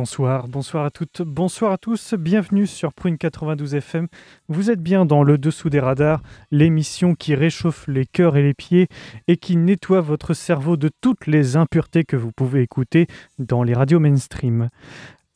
[0.00, 4.06] Bonsoir, bonsoir à toutes, bonsoir à tous, bienvenue sur Prune 92 FM.
[4.46, 8.54] Vous êtes bien dans le dessous des radars, l'émission qui réchauffe les cœurs et les
[8.54, 8.86] pieds
[9.26, 13.08] et qui nettoie votre cerveau de toutes les impuretés que vous pouvez écouter
[13.40, 14.68] dans les radios mainstream.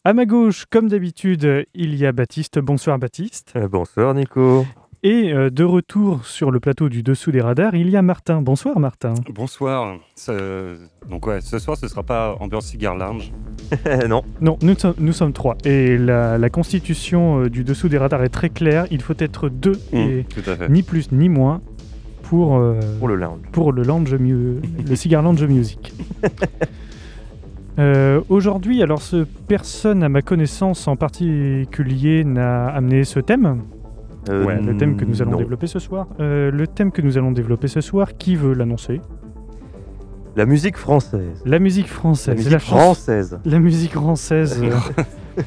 [0.05, 2.61] À ma gauche, comme d'habitude, il y a Baptiste.
[2.61, 3.55] Bonsoir Baptiste.
[3.57, 4.65] Euh, bonsoir Nico.
[5.05, 8.41] Et euh, de retour sur le plateau du dessous des radars, il y a Martin.
[8.41, 9.15] Bonsoir Martin.
[9.35, 9.97] Bonsoir.
[10.15, 10.77] Ce-
[11.11, 13.33] Donc ouais, ce soir ce sera pas ambiance cigare lounge.
[14.09, 15.57] non, Non, nous, sommes- nous sommes trois.
[15.65, 18.87] Et la, la constitution euh, du dessous des radars est très claire.
[18.93, 20.69] Il faut être deux, et Tout à fait.
[20.69, 21.61] ni plus ni moins,
[22.23, 23.41] pour, euh, pour le lounge.
[23.51, 25.93] pour le, lounge mu- le Cigar Lounge Music.
[27.79, 33.63] Euh, Aujourd'hui, alors ce personne à ma connaissance en particulier n'a amené ce thème.
[34.29, 35.39] Euh, Ouais, le thème que nous allons non.
[35.39, 36.07] développer ce soir.
[36.21, 39.01] Euh, le thème que nous allons développer ce soir, qui veut l'annoncer?
[40.37, 41.43] La musique française.
[41.45, 42.37] La musique française.
[42.37, 43.39] La musique française.
[43.45, 44.63] La musique rançaise.
[44.63, 45.43] euh,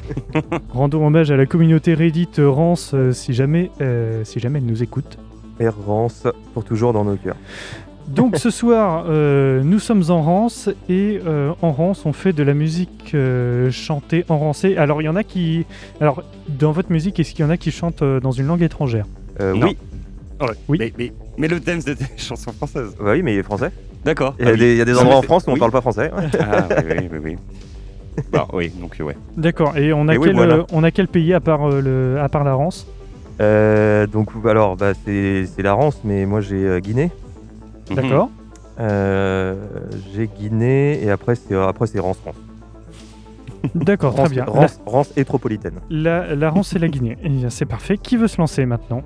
[0.70, 3.70] Rendons hommage à la communauté Reddit Rance si, jamais,
[4.24, 5.18] si jamais elle nous écoute.
[5.58, 7.36] Errance pour toujours dans nos cœurs.
[8.08, 12.42] Donc ce soir, euh, nous sommes en Rance et euh, en Rance, on fait de
[12.42, 14.76] la musique euh, chantée en rancé.
[14.76, 15.66] Alors il y en a qui...
[16.00, 18.62] Alors dans votre musique, est-ce qu'il y en a qui chantent euh, dans une langue
[18.62, 19.06] étrangère?
[19.40, 19.66] Euh, Non.
[19.68, 19.76] oui,
[20.40, 20.46] Ouais.
[20.68, 20.76] Oui.
[20.78, 22.94] Mais, mais, mais le thème c'était chansons françaises.
[23.00, 23.70] bah oui, mais il est français.
[24.04, 24.34] D'accord.
[24.38, 24.58] Il y a Ah oui.
[24.60, 25.58] des, il y a des endroits en France où on oui.
[25.58, 26.10] parle pas français.
[26.38, 27.18] Ah oui, oui, oui.
[27.24, 27.36] oui.
[28.32, 29.16] Bah, oui, donc ouais.
[29.36, 29.76] D'accord.
[29.76, 30.54] Et on a, Et oui, quel, voilà.
[30.54, 32.86] euh, on a quel pays à part, euh, le, à part la Rance
[33.42, 37.10] Euh, donc alors, bah, c'est c'est la Rance, mais moi j'ai euh, Guinée.
[37.90, 37.96] Mhm.
[37.96, 38.30] D'accord.
[38.78, 39.54] Euh,
[40.14, 42.34] j'ai Guinée et après c'est après c'est Rance France.
[43.74, 44.44] D'accord, très Rance, bien.
[44.44, 45.80] Rance, Rance métropolitaine.
[45.90, 47.16] La, Rance et la Guinée.
[47.22, 47.96] Eh bien, C'est parfait.
[47.98, 49.02] Qui veut se lancer maintenant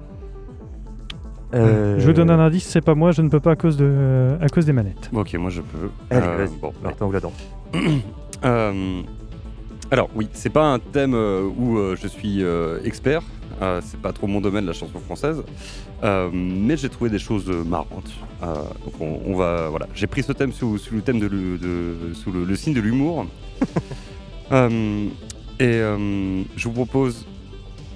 [1.55, 3.77] Euh, Je vous donne un indice, c'est pas moi, je ne peux pas à cause,
[3.77, 5.11] de, à cause des manettes.
[5.15, 5.91] Ok, moi je peux.
[6.11, 6.57] Allez, Euh, vas-y.
[6.61, 7.33] bon, Martin ou la danse.
[8.45, 9.03] Euh,
[9.91, 13.23] alors oui, c'est pas un thème euh, où euh, je suis euh, expert.
[13.61, 15.43] Euh, c'est pas trop mon domaine la chanson française,
[16.33, 18.11] mais j'ai trouvé des choses marrantes.
[18.41, 21.59] Donc on, on va voilà, j'ai pris ce thème sous, sous le thème de,
[22.15, 23.27] sous le, le signe de l'humour.
[25.61, 25.83] Et
[26.57, 27.27] je vous propose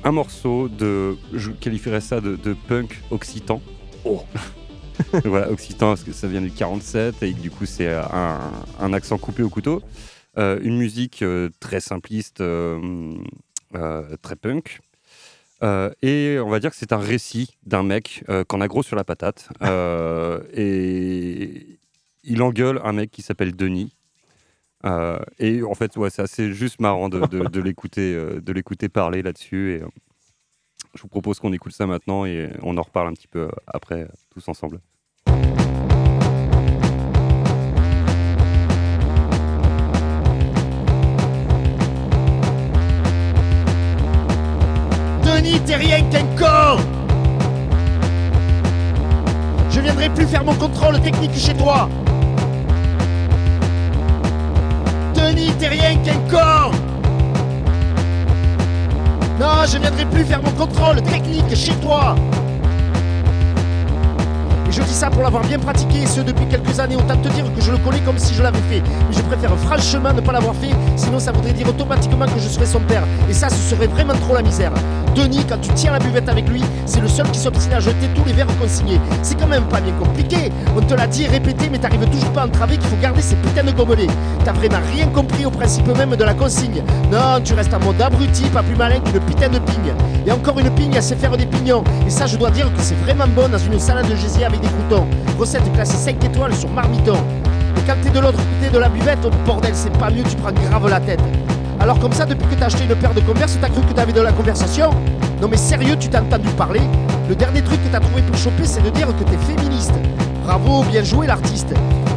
[0.02, 3.62] un morceau de, je qualifierais ça de, de punk occitan.
[4.04, 4.22] Oh.
[5.24, 8.38] voilà, occitan parce que ça vient du 47 et du coup c'est un,
[8.80, 9.80] un accent coupé au couteau.
[10.36, 13.16] Euh, une musique euh, très simpliste, euh,
[14.22, 14.80] très punk.
[15.62, 18.82] Euh, et on va dire que c'est un récit d'un mec euh, qu'on a gros
[18.82, 19.48] sur la patate.
[19.62, 21.78] Euh, et
[22.24, 23.94] il engueule un mec qui s'appelle Denis.
[25.38, 29.22] Et en fait, ouais, c'est assez juste marrant de, de- de l'écouter, de l'écouter parler
[29.22, 29.74] là-dessus.
[29.76, 29.82] Et
[30.94, 34.06] je vous propose qu'on écoute ça maintenant et on en reparle un petit peu après,
[34.30, 34.80] tous ensemble.
[45.44, 46.80] Denis, t'es rien qu'un corps
[49.70, 51.90] Je viendrai plus faire mon contrôle technique chez toi.
[55.14, 56.72] Denis, t'es rien qu'un corps
[59.38, 62.14] Non, je viendrai plus faire mon contrôle technique chez toi
[64.74, 67.44] je dis ça pour l'avoir bien pratiqué, et ce depuis quelques années, autant te dire
[67.54, 68.82] que je le connais comme si je l'avais fait.
[69.08, 72.48] Mais je préfère franchement ne pas l'avoir fait, sinon ça voudrait dire automatiquement que je
[72.48, 73.04] serais son père.
[73.30, 74.72] Et ça, ce serait vraiment trop la misère.
[75.14, 78.08] Denis, quand tu tiens la buvette avec lui, c'est le seul qui s'obstine à jeter
[78.16, 79.00] tous les verres consignés.
[79.22, 80.50] C'est quand même pas bien compliqué.
[80.76, 83.36] On te l'a dit répété, mais t'arrives toujours pas à entraver qu'il faut garder ces
[83.36, 84.08] putains de gobelets.
[84.44, 86.82] T'as vraiment rien compris au principe même de la consigne.
[87.12, 89.94] Non, tu restes en mode abruti, pas plus malin qu'une putain de pigne.
[90.26, 91.84] Et encore une pigne, elle sait faire des pignons.
[92.08, 94.63] Et ça, je dois dire que c'est vraiment bon dans une salade de gésier avec
[95.38, 97.16] Recette classée 5 étoiles sur marmiton.
[97.76, 100.36] Et quand t'es de l'autre côté de la buvette, oh, bordel, c'est pas mieux, tu
[100.36, 101.20] prends grave la tête.
[101.80, 104.12] Alors comme ça, depuis que t'as acheté une paire de converse, t'as cru que t'avais
[104.12, 104.90] de la conversation?
[105.42, 106.82] Non mais sérieux, tu t'as entendu parler?
[107.28, 109.92] Le dernier truc que t'as trouvé pour choper, c'est de dire que t'es féministe.
[110.44, 111.72] Bravo, bien joué l'artiste.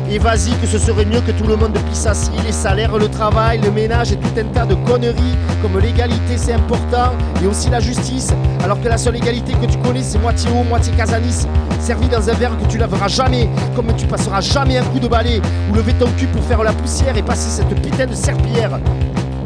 [0.10, 3.08] Et vas-y que ce serait mieux que tout le monde pisse assis, les salaires, le
[3.08, 5.38] travail, le ménage et tout un tas de conneries.
[5.62, 7.14] Comme l'égalité c'est important.
[7.42, 8.34] Et aussi la justice.
[8.66, 11.48] Alors que la seule égalité que tu connais c'est moitié haut, moitié casanis,
[11.80, 15.08] servi dans un verre que tu laveras jamais, comme tu passeras jamais un coup de
[15.08, 15.42] balai.
[15.72, 18.78] Ou lever ton cul pour faire la poussière et passer cette putain de serpillière.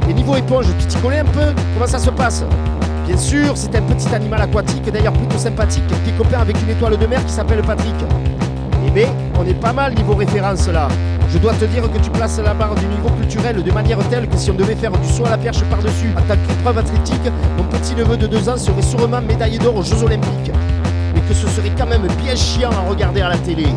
[0.10, 1.54] Et niveau éponge, tu t'y connais un peu?
[1.75, 2.44] Comment ça se passe?
[3.06, 6.69] Bien sûr, c'est un petit animal aquatique, d'ailleurs plutôt sympathique, qui est copain avec une
[6.69, 7.95] étoile de mer qui s'appelle Patrick.
[8.93, 9.07] Bien,
[9.39, 10.89] on est pas mal niveau référence là.
[11.29, 14.27] Je dois te dire que tu places la barre du niveau culturel de manière telle
[14.27, 17.31] que si on devait faire du saut à la perche par-dessus en tant qu'épreuve athlétique,
[17.57, 20.51] mon petit neveu de deux ans serait sûrement médaillé d'or aux Jeux Olympiques.
[21.15, 23.67] Mais que ce serait quand même bien chiant à regarder à la télé.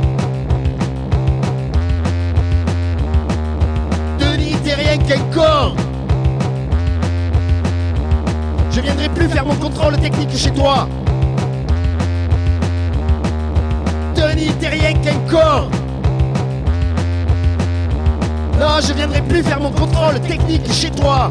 [4.18, 5.76] Denis, t'es rien qu'un corps
[8.72, 10.88] Je viendrai plus faire mon contrôle technique chez toi
[14.36, 15.70] Rien qu'un corps
[18.58, 21.30] Non, je viendrai plus faire mon contrôle technique chez toi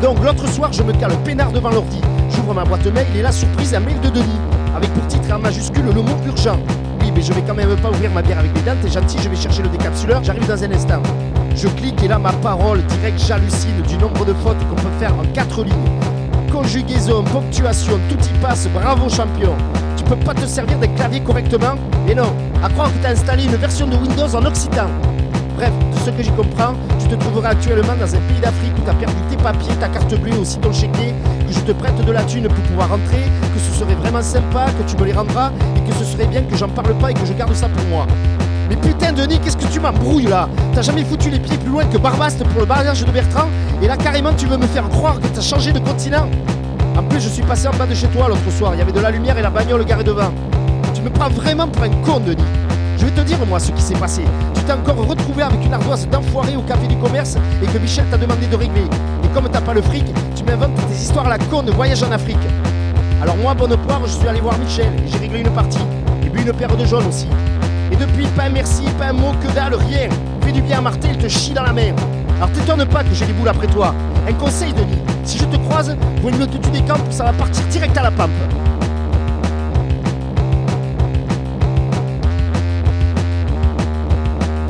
[0.00, 2.00] Donc l'autre soir, je me cale peinard devant l'ordi.
[2.30, 4.38] J'ouvre ma boîte mail et la surprise, un mail de Denis.
[4.76, 6.60] Avec pour titre en majuscule le mot urgent.
[7.00, 9.18] Oui, mais je vais quand même pas ouvrir ma bière avec les dents, t'es gentil,
[9.20, 11.02] je vais chercher le décapsuleur, j'arrive dans un instant.
[11.56, 15.14] Je clique et là, ma parole, direct, j'hallucine du nombre de fautes qu'on peut faire
[15.18, 16.00] en quatre lignes.
[16.52, 19.56] Conjugaison, ponctuation, tout y passe, bravo champion.
[20.08, 21.74] Tu peux pas te servir d'un clavier correctement
[22.08, 22.32] Et non,
[22.64, 24.86] à croire que t'as installé une version de Windows en occitan.
[25.54, 28.80] Bref, de ce que j'y comprends, tu te trouveras actuellement dans un pays d'Afrique où
[28.86, 31.12] t'as perdu tes papiers, ta carte bleue et aussi ton chéquier,
[31.46, 34.68] que je te prête de la thune pour pouvoir rentrer, que ce serait vraiment sympa,
[34.78, 37.14] que tu me les rendras, et que ce serait bien que j'en parle pas et
[37.14, 38.06] que je garde ça pour moi.
[38.70, 40.48] Mais putain Denis, qu'est-ce que tu m'embrouilles là?
[40.74, 43.48] T'as jamais foutu les pieds plus loin que Barbaste pour le mariage de Bertrand?
[43.82, 46.30] Et là carrément tu veux me faire croire que t'as changé de continent?
[46.98, 48.92] En plus je suis passé en bas de chez toi l'autre soir, il y avait
[48.92, 50.32] de la lumière et la bagnole garée devant.
[50.94, 52.42] Tu me prends vraiment pour un con Denis
[52.98, 54.22] je vais te dire moi ce qui s'est passé.
[54.54, 58.04] Tu t'es encore retrouvé avec une ardoise d'enfoiré au café du commerce et que Michel
[58.10, 58.82] t'a demandé de régler.
[59.22, 60.04] Et comme t'as pas le fric,
[60.34, 62.36] tu m'inventes tes histoires à la con de voyage en Afrique.
[63.22, 65.78] Alors moi, bonne poire, je suis allé voir Michel et j'ai réglé une partie.
[66.26, 67.28] Et puis une paire de jaunes aussi.
[67.92, 70.08] Et depuis, pas un merci, pas un mot, que dalle, rien.
[70.40, 71.94] Fais du bien à Martin, il te chie dans la mer.
[72.38, 73.92] Alors t'étonne pas que j'ai les boules après toi.
[74.28, 77.66] Un conseil, Denis, si je te croise, vaut mieux que tu décampes, ça va partir
[77.66, 78.30] direct à la pampe.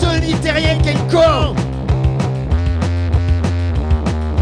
[0.00, 1.54] Denis, t'es rien qu'un con.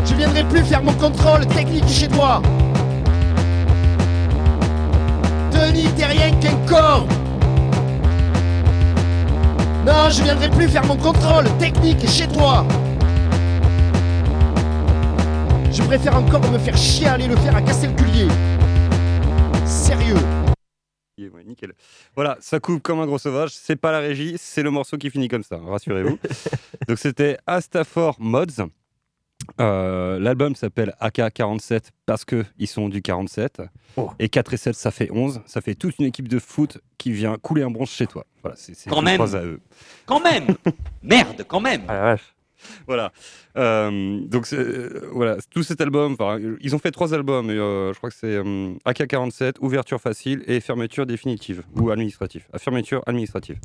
[0.04, 2.40] Je viendrai plus faire mon contrôle technique chez toi.
[5.50, 7.06] Denis, t'es rien qu'un con.
[9.84, 12.64] Non, je viendrai plus faire mon contrôle technique chez toi
[15.76, 18.28] Je préfère encore me faire chier à aller le faire à Castelculier
[19.66, 20.16] Sérieux
[21.18, 21.72] Yeah, ouais, nickel.
[22.14, 23.50] Voilà, ça coupe comme un gros sauvage.
[23.52, 26.18] C'est pas la régie, c'est le morceau qui finit comme ça, rassurez-vous.
[26.88, 28.68] Donc c'était Astafor Mods.
[29.60, 33.62] Euh, L'album s'appelle AK47 parce que ils sont du 47.
[33.96, 34.10] Oh.
[34.18, 35.40] Et 4 et 7, ça fait 11.
[35.46, 38.24] Ça fait toute une équipe de foot qui vient couler un bronze chez toi.
[38.42, 39.16] Voilà, c'est Quand tout même.
[39.16, 39.60] croise à eux.
[40.04, 40.46] Quand même
[41.02, 42.34] Merde, quand même Ah la vache.
[42.86, 43.12] Voilà.
[43.56, 46.16] Euh, donc euh, voilà, tout cet album.
[46.60, 47.50] Ils ont fait trois albums.
[47.50, 52.46] Et, euh, je crois que c'est euh, AK47, ouverture facile et fermeture définitive ou administrative.
[52.52, 53.58] Ah, fermeture administrative.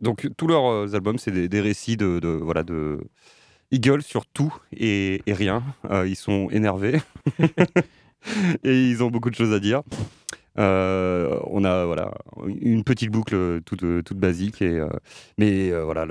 [0.00, 3.00] Donc tous leurs albums, c'est des, récits de, voilà de
[3.72, 5.62] ils gueulent sur tout et, et rien.
[6.06, 7.00] Ils sont énervés
[8.64, 9.82] et ils ont beaucoup de choses à dire.
[10.58, 12.12] Euh, on a voilà
[12.46, 14.88] une petite boucle toute, toute basique et euh,
[15.36, 16.04] mais euh, voilà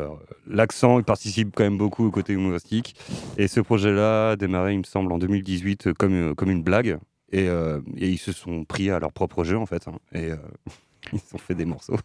[0.48, 2.96] l'accent participe quand même beaucoup au côté humoristique.
[3.38, 6.98] Et ce projet-là a démarré il me semble en 2018 comme comme une blague.
[7.34, 7.50] Et,
[7.98, 10.30] ils se sont pris à leur propre jeu en fait hein, et
[11.14, 11.98] ils ont fait des morceaux.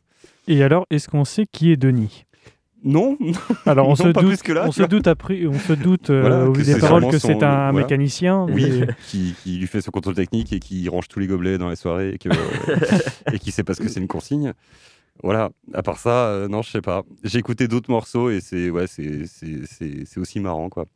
[0.48, 2.26] Et alors, est-ce qu'on sait qui est Denis?
[2.84, 3.16] Non,
[3.66, 5.72] Alors, on Non, se pas doute, plus que là, on se doute après, on se
[5.72, 7.72] doute euh, Voilà, au vu des c'est paroles que c'est un voilà.
[7.72, 8.46] mécanicien.
[8.50, 11.58] oui, mais- qui, qui lui fait son contrôle technique et qui range tous les gobelets
[11.58, 12.28] dans les soirées et, que,
[13.32, 14.52] et qui sait pas ce que c'est une consigne.
[15.22, 17.02] Voilà, à part ça, euh, non, je sais pas.
[17.22, 20.86] J'ai écouté d'autres morceaux et c'est ouais, c'est aussi marrant quoi.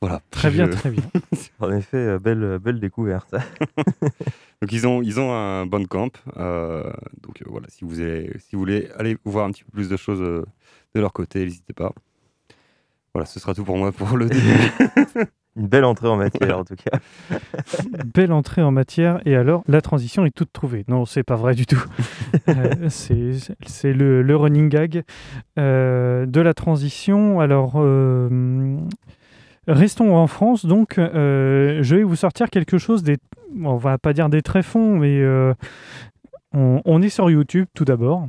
[0.00, 0.20] Voilà.
[0.30, 1.02] Très bien, Je- très bien.
[1.60, 3.34] En effet, euh, belle, euh, belle découverte.
[4.62, 6.10] Donc ils ont, ils ont un bandcamp.
[6.36, 6.90] euh,
[7.22, 9.88] donc euh, voilà, si vous, avez, si vous voulez aller voir un petit peu plus
[9.88, 10.44] de choses euh,
[10.94, 11.92] de leur côté, n'hésitez pas.
[13.14, 14.40] Voilà, ce sera tout pour moi pour le début.
[15.56, 16.98] Une belle entrée en matière en tout cas.
[18.14, 19.20] Belle entrée en matière.
[19.26, 20.84] Et alors, la transition est toute trouvée.
[20.88, 21.82] Non, c'est pas vrai du tout.
[22.48, 23.32] Euh, c'est
[23.66, 25.02] c'est le, le running gag
[25.58, 27.40] euh, de la transition.
[27.40, 28.78] Alors, euh,
[29.70, 33.18] Restons en France, donc euh, je vais vous sortir quelque chose des,
[33.62, 35.54] on va pas dire des tréfonds, mais euh,
[36.52, 38.26] on, on est sur YouTube tout d'abord.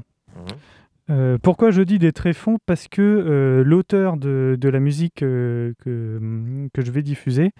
[1.09, 2.57] Euh, pourquoi je dis des tréfonds?
[2.67, 7.51] Parce que l'auteur de, de la musique que, que je vais diffuser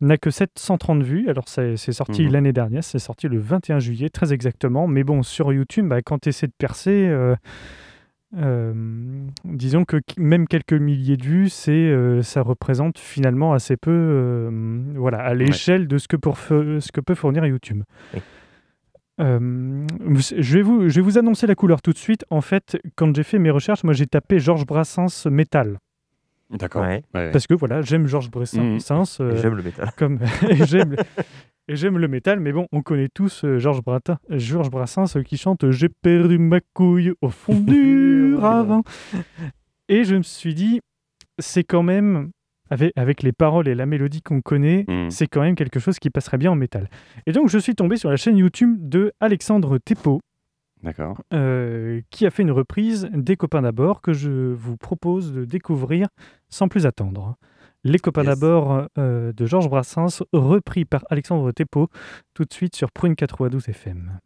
[0.00, 1.28] n'a que 730 vues.
[1.28, 2.32] Alors, c'est sorti Mhm.
[2.32, 4.86] l'année dernière, c'est sorti le 21 juillet, très exactement.
[4.86, 7.12] Mais bon, sur YouTube, bah, quand tu essaies de percer,
[9.44, 13.90] disons que qu- même quelques milliers de vues, c'est, euh, ça représente finalement assez peu
[13.90, 14.50] euh,
[14.96, 17.82] voilà, à l'échelle de ce que, pour ce que peut fournir YouTube.
[19.20, 19.86] Euh,
[20.16, 22.24] je, vais vous, je vais vous annoncer la couleur tout de suite.
[22.30, 25.78] En fait, quand j'ai fait mes recherches, moi j'ai tapé Georges Brassens métal.
[26.50, 26.82] D'accord.
[26.82, 27.02] Ouais.
[27.12, 29.18] Parce que voilà, j'aime Georges Brassens.
[29.20, 29.90] euh, J'aime le métal.
[29.96, 30.18] comme
[30.66, 30.96] j'aime
[31.68, 35.22] et j'aime le métal, mais bon, on connaît tous euh, Georges Bratin- Georges Brassens euh,
[35.22, 38.82] qui chante J'ai perdu ma couille au fond du ravin.
[39.88, 40.80] Et je me suis dit,
[41.38, 42.30] c'est quand même
[42.70, 45.10] avec, avec les paroles et la mélodie qu'on connaît, Mhm.
[45.10, 46.88] c'est quand même quelque chose qui passerait bien en métal.
[47.26, 49.78] Et donc je suis tombé sur la chaîne YouTube de Alexandre
[50.82, 51.20] D'accord.
[51.32, 56.08] euh, qui a fait une reprise des copains d'abord que je vous propose de découvrir
[56.48, 57.36] sans plus attendre.
[57.84, 58.38] Les copains Yes.
[58.38, 61.88] d'abord euh, de Georges Brassens, repris par Alexandre Thépeau,
[62.34, 64.20] tout de suite sur Prune 92 FM.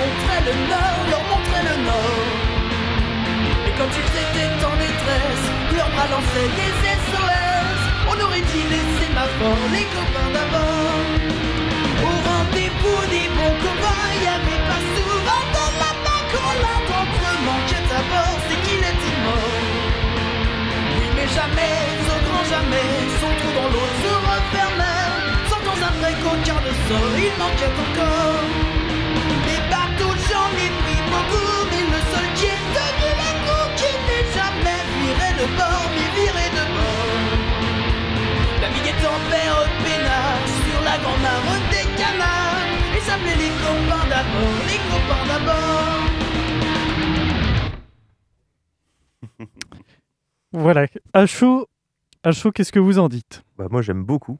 [0.00, 2.26] Montrait le nord, leur montrait le nord.
[3.66, 6.72] Et quand ils étaient en détresse, leurs bras lançaient des
[7.08, 7.80] SOS.
[8.10, 11.02] On aurait dit les sémaphores, les copains d'abord.
[12.08, 16.22] Au rendez-vous des bons copains, y avait pas souvent de la main
[16.90, 19.62] quand eux manquait à bord, c'est qu'il était mort.
[20.96, 21.78] Oui, mais jamais,
[22.14, 22.90] au grand jamais,
[23.20, 25.06] son trou dans l'eau se refermait.
[25.50, 28.77] Sentons après qu'aucun de sort, il manquait encore.
[50.52, 51.68] Voilà, à chaud,
[52.24, 53.42] à chaud, qu'est-ce que vous en dites?
[53.56, 54.38] Bah, moi, j'aime beaucoup.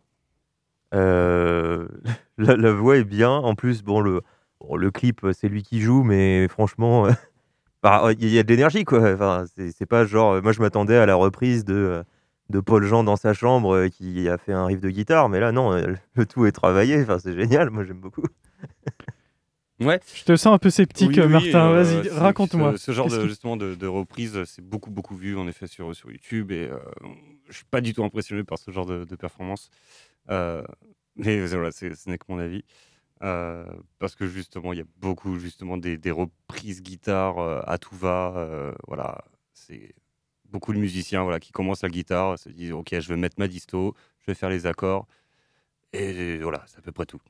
[0.95, 1.87] Euh,
[2.39, 3.31] la, la voix est bien.
[3.31, 4.23] En plus, bon, le,
[4.61, 7.11] bon, le clip, c'est lui qui joue, mais franchement, euh,
[7.83, 9.13] bah, il y a de l'énergie, quoi.
[9.13, 10.43] Enfin, c'est pas genre.
[10.43, 12.03] Moi, je m'attendais à la reprise de, euh,
[12.51, 15.41] de Paul Jean dans sa chambre euh, qui a fait un riff de guitare, mais
[15.41, 17.01] là, non, euh, le tout est travaillé.
[17.03, 17.71] Enfin, c'est génial.
[17.71, 18.25] Moi, j'aime beaucoup.
[19.81, 20.01] Ouais.
[20.13, 21.71] Je te sens un peu sceptique, Oui, oui, Martin.
[21.71, 22.73] euh, Vas-y, raconte-moi.
[22.73, 25.95] Ce, ce genre de, justement de, de reprise, c'est beaucoup beaucoup vu en effet sur,
[25.95, 26.79] sur YouTube et euh,
[27.49, 29.71] je suis pas du tout impressionné par ce genre de, de performance.
[30.31, 30.65] Euh,
[31.17, 32.65] mais voilà, ce n'est que mon avis.
[33.23, 33.67] Euh,
[33.99, 38.35] parce que justement, il y a beaucoup justement des, reprises guitare euh, à tout va.
[38.37, 39.95] euh, voilà, c'est
[40.51, 43.49] beaucoup de musiciens voilà qui commencent la guitare, se disent ok, je vais mettre ma
[43.49, 45.07] disto, je vais faire les accords
[45.93, 47.21] et voilà, c'est à peu près tout.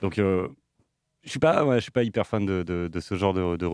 [0.00, 0.48] Donc je
[1.24, 3.68] suis pas, je suis pas hyper fan de, ce genre de, de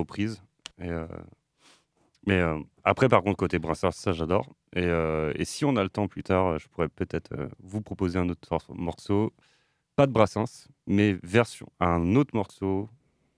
[2.27, 2.43] Mais
[2.85, 4.55] après, par contre, côté Brassens, ça j'adore.
[4.75, 7.31] Et, si on a le temps plus tard, je pourrais peut-être
[7.61, 9.33] vous proposer un autre mor- morceau.
[9.99, 12.89] Pas de Brassens, mais version, un autre morceau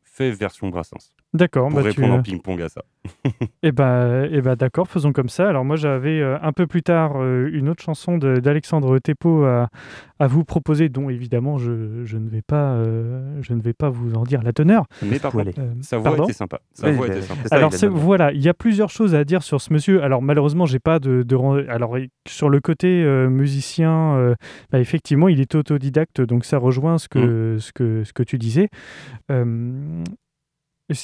[0.05, 1.17] fait version Brassens.
[1.33, 1.69] D'accord.
[1.69, 2.83] Pour bah, tu, répondre euh, en ping-pong à ça.
[3.63, 5.49] Eh ben, eh ben, d'accord, faisons comme ça.
[5.49, 9.45] Alors moi j'avais euh, un peu plus tard euh, une autre chanson de- d'Alexandre Thépeau
[9.45, 9.69] à,
[10.19, 13.91] à vous proposer, dont évidemment je, je ne vais pas, euh, je ne vais pas
[13.91, 14.87] vous en dire la teneur.
[15.03, 16.61] Mais par contre, sa voix était sympa.
[16.73, 17.49] Sa voix était sympa.
[17.49, 20.03] ça, Alors voilà, il y a plusieurs choses à dire sur ce monsieur.
[20.03, 21.25] Alors malheureusement, j'ai pas de,
[21.69, 21.97] alors
[22.27, 24.35] sur le côté euh, musicien, euh,
[24.73, 28.37] bah, effectivement, il est autodidacte, donc ça rejoint ce que ce que ce que tu
[28.39, 28.69] disais.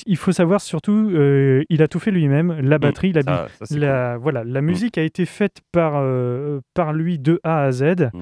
[0.06, 4.16] Il faut savoir surtout, euh, il a tout fait lui-même, la batterie, la, Ça- ça,
[4.18, 7.82] voilà, la musique a été faite par, euh, par lui de A à Z.
[8.12, 8.20] Mm.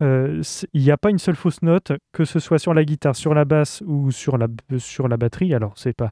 [0.00, 0.42] Euh,
[0.74, 3.34] Il n'y a pas une seule fausse note, que ce soit sur la guitare, sur
[3.34, 5.54] la basse ou sur la, sur la batterie.
[5.54, 6.10] Alors, c'est pas,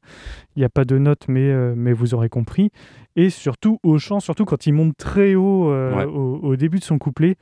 [0.56, 2.70] il n'y a pas de notes, mais, euh, mais vous aurez compris.
[3.14, 6.04] Et surtout au chant, surtout quand il monte très haut euh, Ouais.
[6.04, 7.36] au, au début de son couplet.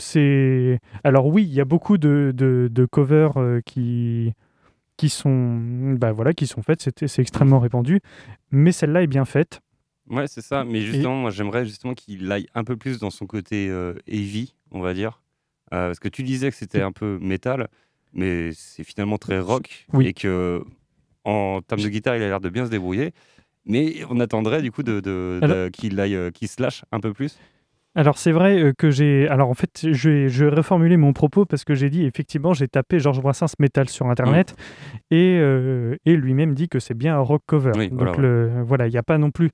[0.00, 3.32] C'est alors oui, il y a beaucoup de, de, de covers
[3.66, 4.32] qui
[4.98, 5.58] qui sont
[5.98, 6.86] bah voilà qui sont faites.
[7.06, 8.00] C'est extrêmement répandu,
[8.50, 9.60] mais celle-là est bien faite.
[10.10, 10.64] Ouais, c'est ça.
[10.64, 14.54] Mais justement, moi, j'aimerais justement qu'il aille un peu plus dans son côté euh, heavy,
[14.70, 15.22] on va dire.
[15.74, 17.68] Euh, parce que tu disais que c'était un peu métal,
[18.14, 19.86] mais c'est finalement très rock.
[19.92, 20.06] Oui.
[20.06, 20.62] Et que,
[21.24, 23.12] en termes de guitare, il a l'air de bien se débrouiller.
[23.66, 27.12] Mais on attendrait du coup de, de- qu'il aille, euh, qu'il se lâche un peu
[27.12, 27.38] plus.
[27.98, 29.26] Alors c'est vrai euh, que j'ai.
[29.28, 32.52] Alors en fait, je vais, je vais reformuler mon propos parce que j'ai dit effectivement,
[32.54, 34.54] j'ai tapé Georges Brassens métal sur internet
[35.10, 37.72] et, euh, et lui-même dit que c'est bien un rock cover.
[37.74, 39.50] Oui, Donc voilà, le, voilà, il n'y a pas non plus.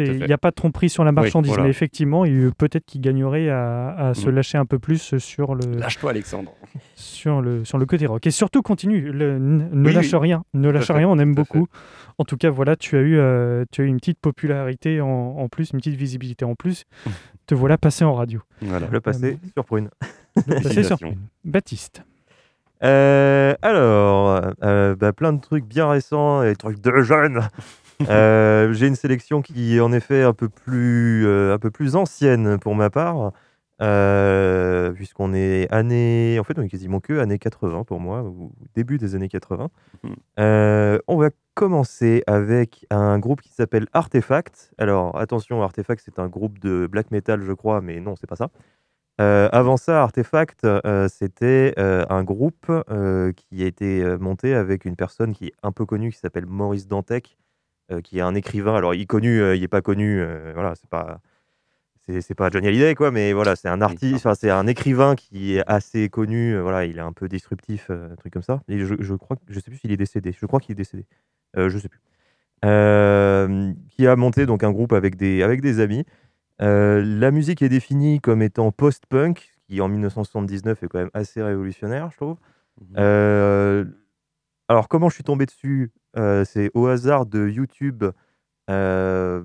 [0.00, 1.62] Il n'y a pas de tromperie sur la marchandise, voilà.
[1.64, 2.24] mais effectivement,
[2.58, 4.34] peut-être qu'il gagnerait à, à se Mhm.
[4.34, 6.50] lâcher un peu plus sur le, Lâche-toi, Alexandre.
[6.96, 8.26] sur le, sur le côté rock.
[8.26, 11.34] Et surtout, continue, le- ne Oui, lâche rien, ne lâche rien, on aime fait.
[11.42, 11.68] beaucoup.
[12.18, 15.06] En tout cas, voilà, tu as eu, euh, tu as eu une petite popularité en,
[15.08, 16.84] en plus, une petite visibilité en plus.
[17.46, 18.40] Te voilà passé en radio.
[18.62, 18.86] Voilà.
[18.90, 19.90] Le passé sur Prune.
[20.36, 21.16] Le passé sur Félicitations.
[21.44, 22.02] Baptiste.
[22.82, 27.40] Euh, alors, euh, bah, plein de trucs bien récents et des trucs de jeunes.
[28.10, 31.94] Euh, J'ai une sélection qui est en effet un peu plus, euh, un peu plus
[31.94, 33.30] ancienne pour ma part,
[33.80, 38.52] euh, puisqu'on est année, en fait on est quasiment que années 80 pour moi, ou
[38.74, 39.68] début des années 80.
[40.02, 40.14] Mhm.
[40.40, 44.72] Euh, on va commencer avec un groupe qui s'appelle Artefact.
[44.78, 48.36] Alors attention, Artefact c'est un groupe de black metal je crois, mais non c'est pas
[48.36, 48.50] ça.
[49.20, 52.66] Euh, avant ça, Artefact, euh, c'était euh, un groupe
[53.36, 56.88] qui a été monté avec une personne qui est un peu connue, qui s'appelle Maurice
[56.88, 57.38] Dantec,
[58.02, 58.74] qui est un écrivain.
[58.74, 61.20] Alors, il est connu, il n'est pas connu, voilà, c'est pas.
[62.06, 65.56] C'est pas Johnny Hallyday, quoi, mais voilà, c'est un artiste, enfin, c'est un écrivain qui
[65.56, 68.62] est assez connu, voilà, il est un peu disruptif, un truc comme ça.
[68.68, 71.06] Et je, je crois, je sais plus s'il est décédé, je crois qu'il est décédé,
[71.56, 72.00] je sais plus.
[72.64, 76.04] Euh, qui a monté donc un groupe avec des, avec des amis.
[76.62, 81.42] Euh, la musique est définie comme étant post-punk, qui en 1979 est quand même assez
[81.42, 82.36] révolutionnaire, je trouve.
[82.80, 82.94] Mhm.
[82.98, 83.84] Euh,
[84.68, 85.92] alors, comment je suis tombé dessus?
[86.16, 88.04] Euh, C'est au hasard de YouTube,
[88.70, 89.42] euh,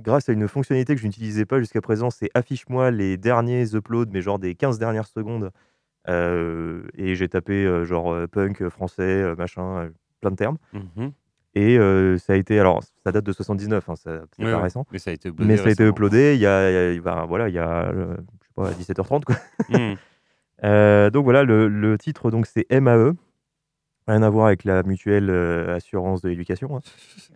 [0.00, 4.10] grâce à une fonctionnalité que je n'utilisais pas jusqu'à présent, c'est affiche-moi les derniers uploads,
[4.12, 5.50] mais genre des 15 dernières secondes.
[6.08, 9.90] Euh, et j'ai tapé euh, genre euh, punk euh, français, euh, machin, euh,
[10.24, 10.56] plein de termes.
[10.72, 11.12] Mhm.
[11.54, 14.62] Et euh, ça a été, alors ça date de 79, hein, c'est Ouais, pas ouais.
[14.62, 14.84] récent.
[14.90, 16.98] Mais ça a été uploadé Mais ça a été uploadé il y a, il y
[16.98, 19.24] a- ben, voilà, il y a euh, je sais pas, à 17h30.
[19.24, 19.36] Quoi.
[19.68, 19.94] Mhm.
[20.62, 23.12] Euh, donc voilà, le, le titre donc c'est MAE.
[24.06, 26.76] Rien à voir avec la mutuelle euh, assurance de l'éducation.
[26.76, 26.80] hein.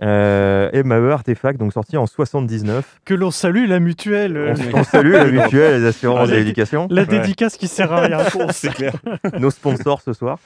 [0.03, 3.01] Euh, MAE Artefact, donc sorti en 79.
[3.07, 4.37] Que l'on salue la mutuelle.
[4.37, 6.87] euh, On, on salue la mutuelle les assurances de l'éducation.
[6.91, 7.07] La Ouais.
[7.09, 8.19] dédicace qui sert à rien.
[8.53, 8.93] C'est clair.
[9.39, 10.39] nos sponsors ce soir.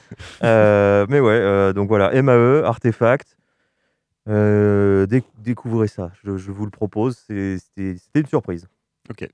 [0.43, 3.35] Euh, mais ouais, euh, donc voilà, MAE, Artefact.
[4.29, 7.17] Euh, déc- découvrez ça, je, je vous le propose.
[7.27, 8.65] c'était une surprise.
[9.09, 9.27] Ok.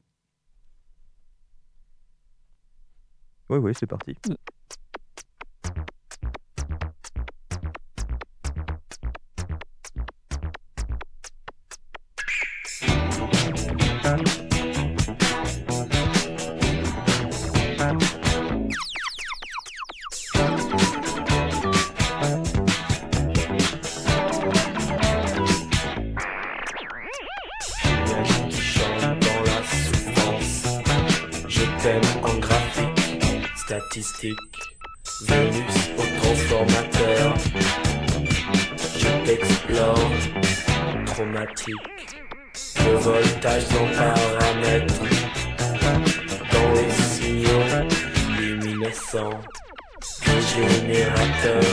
[3.50, 4.16] Oui, oui, c'est parti.
[34.02, 34.38] Statistique.
[35.28, 37.34] Vénus au transformateur.
[38.98, 40.12] Je t'explore,
[41.06, 41.76] traumatique.
[42.86, 45.04] Le voltage en paramètres.
[46.52, 47.66] Dans les signaux
[48.40, 49.42] luminescents.
[50.56, 51.64] Générateur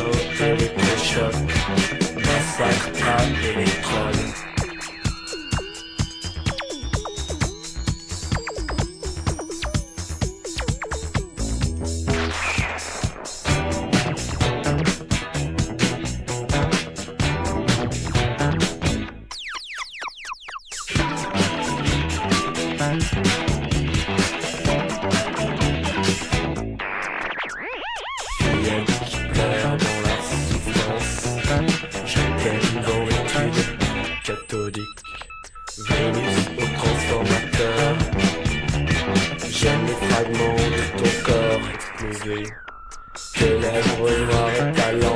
[0.41, 1.35] électrochoc.
[2.17, 4.56] Massacre à.
[42.27, 42.53] Explosés.
[43.35, 45.16] Tes lèvres noires et ta langue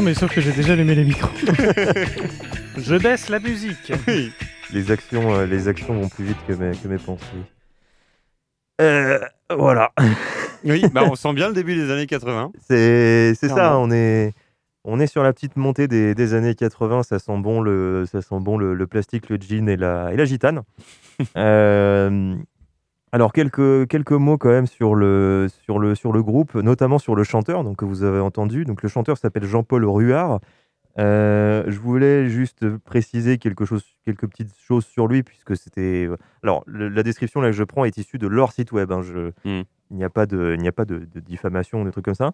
[0.00, 1.28] mais sauf que j'ai déjà allumé les micros.
[2.78, 3.92] Je baisse la musique.
[4.72, 7.26] Les actions, euh, les actions vont plus vite que mes, que mes pensées.
[8.80, 9.18] Euh,
[9.50, 9.92] voilà.
[10.64, 12.52] Oui, bah, on sent bien le début des années 80.
[12.66, 14.32] C'est c'est ça, on est,
[14.84, 18.22] on est sur la petite montée des, des années 80, ça sent bon le, ça
[18.22, 20.62] sent bon le, le plastique, le jean et la, et la gitane.
[21.36, 22.34] Euh,
[23.12, 27.14] alors quelques, quelques mots quand même sur le, sur, le, sur le groupe, notamment sur
[27.14, 28.64] le chanteur donc, que vous avez entendu.
[28.64, 30.40] Donc, le chanteur s'appelle Jean-Paul Ruard.
[30.98, 36.08] Euh, je voulais juste préciser quelque chose, quelques petites choses sur lui, puisque c'était.
[36.42, 38.92] Alors, le- la description là, que je prends est issue de leur site web.
[38.92, 39.62] hein, je- Mm.
[39.90, 42.04] Il n'y a pas de, il n'y a pas de, de diffamation ou de trucs
[42.06, 42.30] comme ça.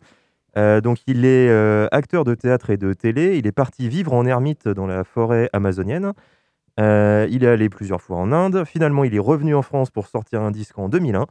[0.57, 3.37] Euh, donc, il est euh, acteur de théâtre et de télé.
[3.37, 6.12] Il est parti vivre en ermite dans la forêt amazonienne.
[6.79, 8.64] Euh, il est allé plusieurs fois en Inde.
[8.64, 11.27] Finalement, il est revenu en France pour sortir un disque en 2001.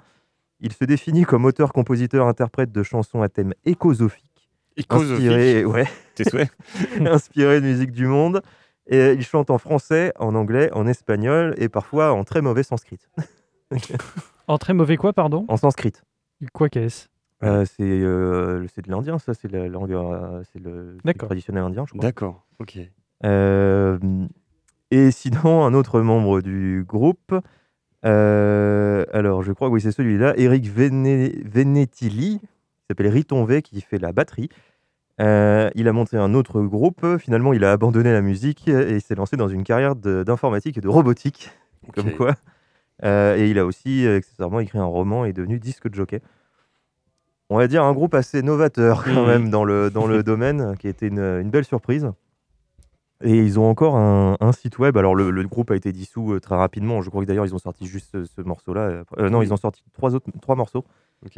[0.60, 4.50] Il se définit comme auteur, compositeur, interprète de chansons à thème écosophique.
[4.90, 6.52] Inspiré, ouais, Tes souhaits
[7.00, 8.42] inspiré de musique du monde.
[8.88, 13.00] Et il chante en français, en anglais, en espagnol et parfois en très mauvais sanskrit.
[14.50, 15.44] En très mauvais quoi, pardon?
[15.50, 15.92] En sanskrit.
[16.54, 17.08] Quoi qu'est-ce?
[17.44, 21.84] Euh, c'est euh, c'est de l'indien, ça, c'est la langue, euh, c'est le traditionnel indien,
[21.86, 22.02] je crois.
[22.02, 22.80] D'accord, ok.
[23.26, 23.98] Euh,
[24.92, 27.34] et sinon, un autre membre du groupe,
[28.06, 33.62] euh, alors je crois que oui, c'est celui-là, Eric Vene- Venetilli, qui s'appelle Riton V,
[33.62, 34.50] qui fait la batterie.
[35.20, 39.16] Euh, il a monté un autre groupe, finalement il a abandonné la musique et s'est
[39.16, 41.50] lancé dans une carrière de- d'informatique et de robotique,
[41.96, 42.36] comme quoi.
[43.04, 46.22] Euh, et il a aussi accessoirement écrit un roman et est devenu disque jockey.
[47.50, 49.28] On va dire un groupe assez novateur quand Mhm.
[49.28, 52.12] même dans le, dans le domaine, qui a été une, une belle surprise.
[53.24, 54.96] Et ils ont encore un, un site web.
[54.98, 57.02] Alors le, le groupe a été dissous euh, très rapidement.
[57.02, 58.82] Je crois que d'ailleurs ils ont sorti juste ce, ce morceau-là.
[58.82, 60.86] Euh, euh, non, ils ont sorti trois autres, trois morceaux.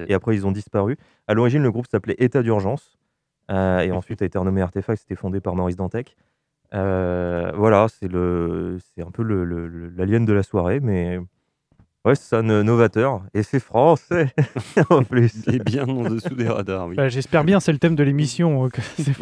[0.09, 0.97] Et après ils ont disparu.
[1.27, 2.97] À l'origine, le groupe s'appelait État d'urgence.
[3.49, 5.01] Euh, et ensuite a été renommé Artefact.
[5.01, 6.17] C'était fondé par Maurice Dantec.
[6.73, 11.19] Euh, voilà, c'est un peu le- le- le- l'alien de la soirée, mais
[12.09, 14.33] ouais, un euh, novateur et c'est français
[14.89, 15.47] en plus.
[15.47, 16.95] Est bien en dessous des radars, oui.
[16.95, 18.65] Bah, J'espère bien, c'est le thème de l'émission.
[18.65, 18.69] euh.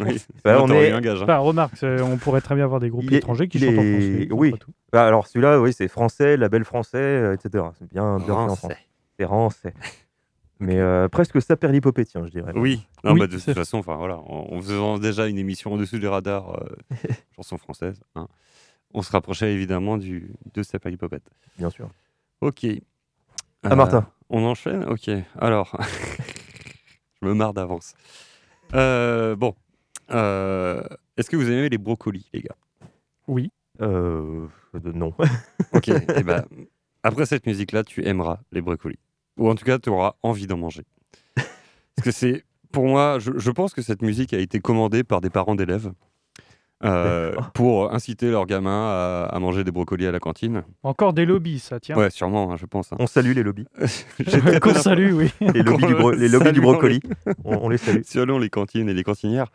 [0.00, 1.20] Oui, Bah, on est- un gage.
[1.20, 1.24] hein.
[1.24, 3.78] Enfin, remarque, c'est- on pourrait très bien avoir des groupes est- étrangers qui il chantent
[3.78, 4.28] en français.
[4.30, 4.54] oui.
[4.92, 7.64] Bah, alors celui-là, oui, c'est français, label français, euh, etc.
[7.78, 8.76] C'est bien, bien en Français.
[9.18, 9.74] C'est français.
[10.60, 12.52] Mais euh, presque saperlipopé, tiens, je dirais.
[12.56, 15.72] Oui, non, Oui, bah, de toute façon, enfin voilà, en, en faisant déjà une émission
[15.74, 16.76] au-dessus des radars, euh,
[17.36, 18.26] chanson française, hein,
[18.94, 21.30] on se rapprochait évidemment du, de Sapalipopette.
[21.58, 21.90] Bien sûr.
[22.40, 22.66] Ok.
[23.62, 24.06] Ah, Martin.
[24.30, 25.10] On enchaîne Ok.
[25.38, 25.76] Alors,
[27.22, 27.94] je me marre d'avance.
[28.74, 29.54] Euh, bon.
[30.10, 30.82] Euh,
[31.16, 32.56] Est-ce que vous aimez les brocolis, les gars?
[33.26, 33.50] Oui.
[33.80, 35.14] Euh, de- non.
[35.72, 35.88] Ok.
[35.88, 36.44] eh ben,
[37.02, 38.98] après cette musique-là, tu aimeras les brocolis.
[39.36, 40.82] Ou en tout cas, tu auras envie d'en manger.
[41.34, 45.20] Parce que c'est, pour moi, je, je pense que cette musique a été commandée par
[45.20, 45.92] des parents d'élèves.
[46.84, 50.62] Euh, pour inciter leurs gamins à, à manger des brocolis à la cantine.
[50.82, 51.96] Encore des lobbies, ça, tiens.
[51.96, 52.92] Ouais, sûrement, hein, je pense.
[52.92, 52.96] hein.
[53.00, 53.66] On salue les lobbies.
[54.62, 55.30] Qu'on salue, oui.
[55.54, 57.00] Les lobbies du, bro- les lobbies du Saluons brocoli.
[57.44, 58.02] On, on les salue.
[58.04, 59.50] Selon les cantines et les cantinières.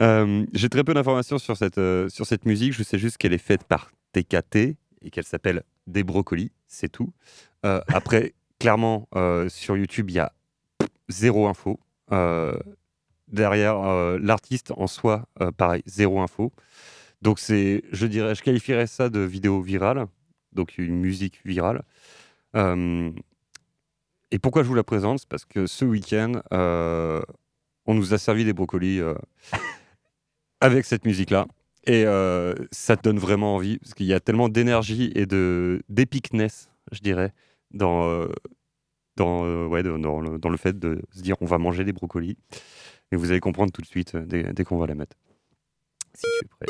[0.00, 2.72] Euh, J'ai très peu d'informations sur cette, euh, sur cette musique.
[2.74, 7.12] Je sais juste qu'elle est faite par TKT et qu'elle s'appelle Des Brocolis, c'est tout.
[7.66, 10.32] Euh, après, clairement, euh, sur YouTube, il y a
[11.08, 11.80] zéro info.
[13.30, 16.52] Derrière euh, l'artiste en soi, euh, pareil, zéro info.
[17.22, 20.06] Donc c'est, je dirais, je qualifierais ça de vidéo virale,
[20.52, 21.82] donc une musique virale.
[22.56, 23.10] Euh,
[24.32, 25.20] et pourquoi je vous la présente?
[25.20, 29.00] C'est parce que ce week-end, on nous a servi des brocolis
[30.60, 31.46] avec cette musique-là.
[31.86, 32.04] Et
[32.72, 37.32] ça te donne vraiment envie, parce qu'il y a tellement d'énergie et d'épicness, je dirais,
[37.72, 38.26] dans,
[39.16, 42.36] dans, ouais, dans le, dans le fait de se dire on va manger des brocolis.
[43.12, 45.16] Et vous allez comprendre tout de suite euh, dès, dès qu'on va la mettre.
[46.14, 46.66] Si tu es prêt.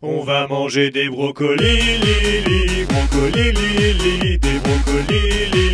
[0.00, 5.67] On va manger des brocolis, li, li, brocolis, li, des brocolis, li, li,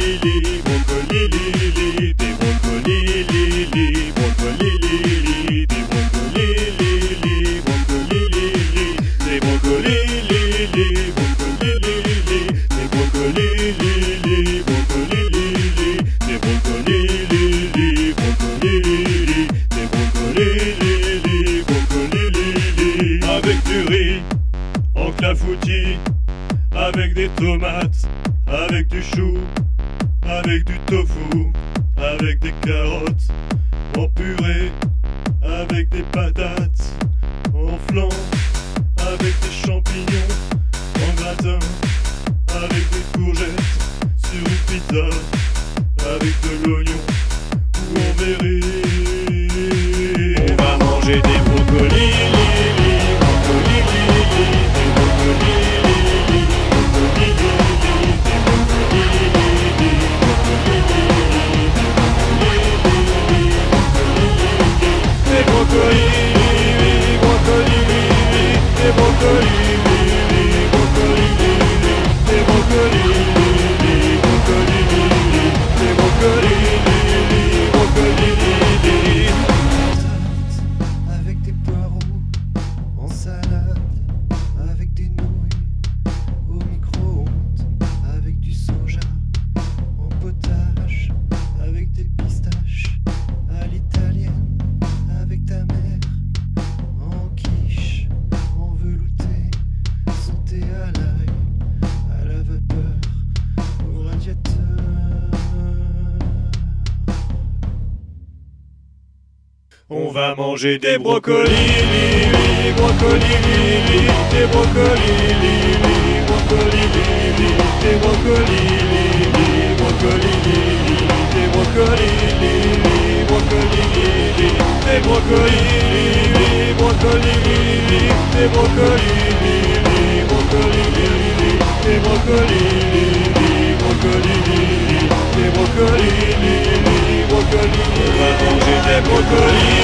[110.37, 114.01] Manger des brocolis, li, li, brocolis, li, li,
[114.33, 115.95] des brocolis, li, li,
[116.27, 117.07] brocolis, li,
[117.39, 117.49] li,
[117.83, 119.47] des brocolis, li, li,
[119.79, 120.97] brocolis, li, li,
[121.35, 124.51] des brocolis, li, li, brocolis, li,
[124.87, 126.03] des brocolis, li,
[126.35, 128.03] li, brocolis, li, li,
[128.35, 129.55] des brocolis, li,
[129.87, 131.53] li, brocolis, li, li,
[131.85, 133.07] des brocolis, li,
[133.39, 134.94] li, brocolis, li, li,
[135.35, 139.81] te bucurii, bucurii, atunci te bucurii,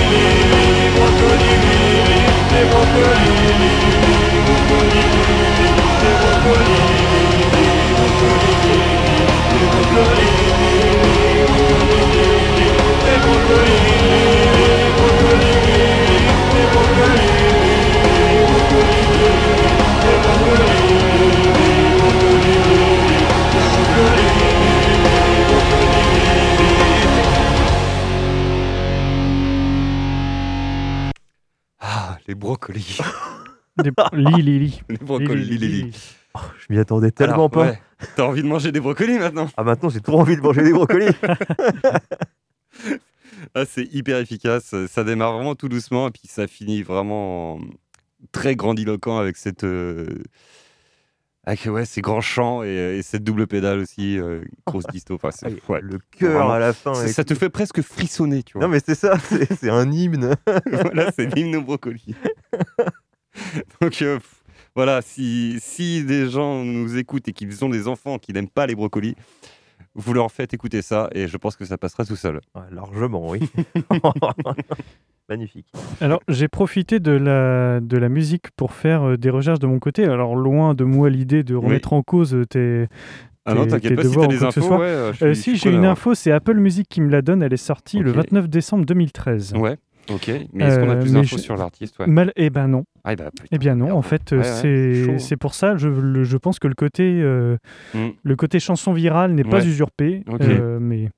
[0.96, 1.58] bucurii,
[2.50, 3.50] te bucurii,
[4.46, 5.08] bucurii,
[6.00, 6.90] te bucurii,
[7.98, 8.60] bucurii,
[9.50, 10.34] te bucurii,
[11.90, 12.70] bucurii,
[13.04, 14.49] te bucurii.
[32.40, 33.00] Brocolis.
[33.84, 33.92] Des...
[34.12, 34.80] Li, li, li.
[34.88, 35.92] les brocolis, li, li, li.
[36.34, 37.60] Je m'y attendais tellement Alors, pas.
[37.66, 37.80] ouais,
[38.16, 39.48] T'as envie de manger des brocolis maintenant?
[39.56, 41.08] Ah, maintenant, j'ai trop envie de manger des brocolis.
[43.54, 44.74] Ah, c'est hyper efficace.
[44.88, 47.60] Ça démarre vraiment tout doucement et puis ça finit vraiment en-
[48.32, 49.64] très grandiloquent avec cette.
[49.64, 50.06] euh,
[51.44, 55.14] avec ouais, ces grands chants et, et cette double pédale aussi, euh, grosse disto.
[55.14, 55.30] Enfin,
[55.68, 56.94] ouais, Le cœur à la fin.
[56.94, 58.62] ça, et ça te fait presque frissonner, tu vois.
[58.62, 59.16] Non, mais c'est ça,
[59.60, 60.36] c'est un hymne.
[60.66, 62.14] voilà, c'est l'hymne au brocoli.
[63.80, 64.18] Donc euh,
[64.74, 68.66] voilà, si, si des gens nous écoutent et qu'ils ont des enfants qui n'aiment pas
[68.66, 69.16] les brocolis,
[69.94, 72.40] vous leur faites écouter ça et je pense que ça passera tout seul.
[72.54, 73.40] Ouais, largement, oui.
[75.28, 75.66] Magnifique.
[76.00, 79.78] Alors, j'ai profité de la, de la musique pour faire euh, des recherches de mon
[79.78, 80.04] côté.
[80.04, 82.88] Alors, loin de moi l'idée de remettre en cause euh, tes.
[83.46, 86.14] Ah non, t'inquiète pas, si t'as des infos, ouais, euh, Euh, si, j'ai une info,
[86.14, 87.42] c'est Apple Music qui me la donne.
[87.42, 88.16] Elle est sortie le Ok.
[88.16, 89.54] 29 décembre 2013.
[89.54, 89.76] Ouais,
[90.12, 90.30] ok.
[90.52, 92.06] Mais est-ce qu'on a Euh, plus d'infos je- sur l'artiste ouais.
[92.06, 92.32] Mal...
[92.36, 92.84] Eh ben non.
[93.04, 93.98] Ah, bah, putain, Eh bien non, merde.
[93.98, 97.56] en fait, Ouais, c'est pour ça, je, le- je pense que le côté, euh,
[97.94, 98.08] Mm.
[98.22, 100.40] le côté chanson virale n'est pas usurpé, Ok.
[100.42, 101.08] euh, mais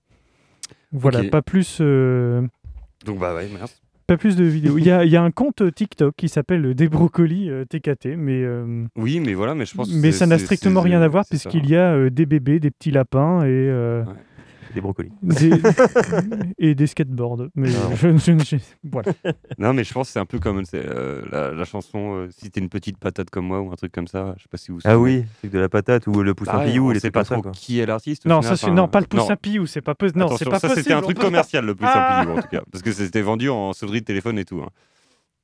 [0.92, 3.76] voilà, pas plus, Donc, bah ouais, merci.
[4.06, 4.76] pas plus de vidéos.
[4.78, 8.16] Il y a, il y a un compte TikTok qui s'appelle Des Brocolis euh, TKT,
[8.16, 11.08] mais euh, Oui, mais voilà, mais je pense que mais ça n'a strictement rien à
[11.08, 13.48] voir puisqu'il y a euh, des bébés, des petits lapins et
[14.74, 15.12] Des brocolis.
[15.22, 15.50] des,
[16.58, 17.48] et des skateboards.
[17.54, 17.94] Mais Ah.
[17.94, 19.12] je, je- je- voilà.
[19.58, 22.50] Non, mais je pense que c'est un peu comme euh, la, la chanson euh, Si
[22.50, 24.34] t'es une petite patate comme moi ou un truc comme ça.
[24.38, 25.18] Je sais pas si vous vous Ah souvenez.
[25.20, 27.34] oui, c'est de la patate ou le poussin Pareil, pillou, on il était pas ça.
[27.34, 27.52] trop quoi.
[27.52, 28.24] qui est l'artiste.
[28.26, 30.18] Non, final, ça, non, pas le poussin Piou, c'est pas possible.
[30.20, 30.82] Non, pas ça possible.
[30.84, 32.62] c'était un on truc commercial le poussin Ah Piou en tout cas.
[32.70, 34.60] Parce que c'était vendu en sonnerie de téléphone et tout.
[34.64, 34.68] hein.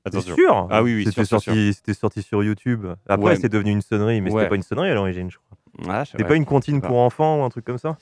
[0.07, 0.37] C'est Attention.
[0.37, 2.87] sûr Ah oui, oui, C'était sorti, c'était sorti sur YouTube.
[3.09, 3.37] Après, Ouais.
[3.37, 4.41] c'est devenu une sonnerie, mais Ouais.
[4.43, 5.59] c'était pas une sonnerie à l'origine, je crois.
[5.95, 6.35] Ah, C'était pas.
[6.37, 7.99] une comptine sais pour enfants ou un truc comme ça?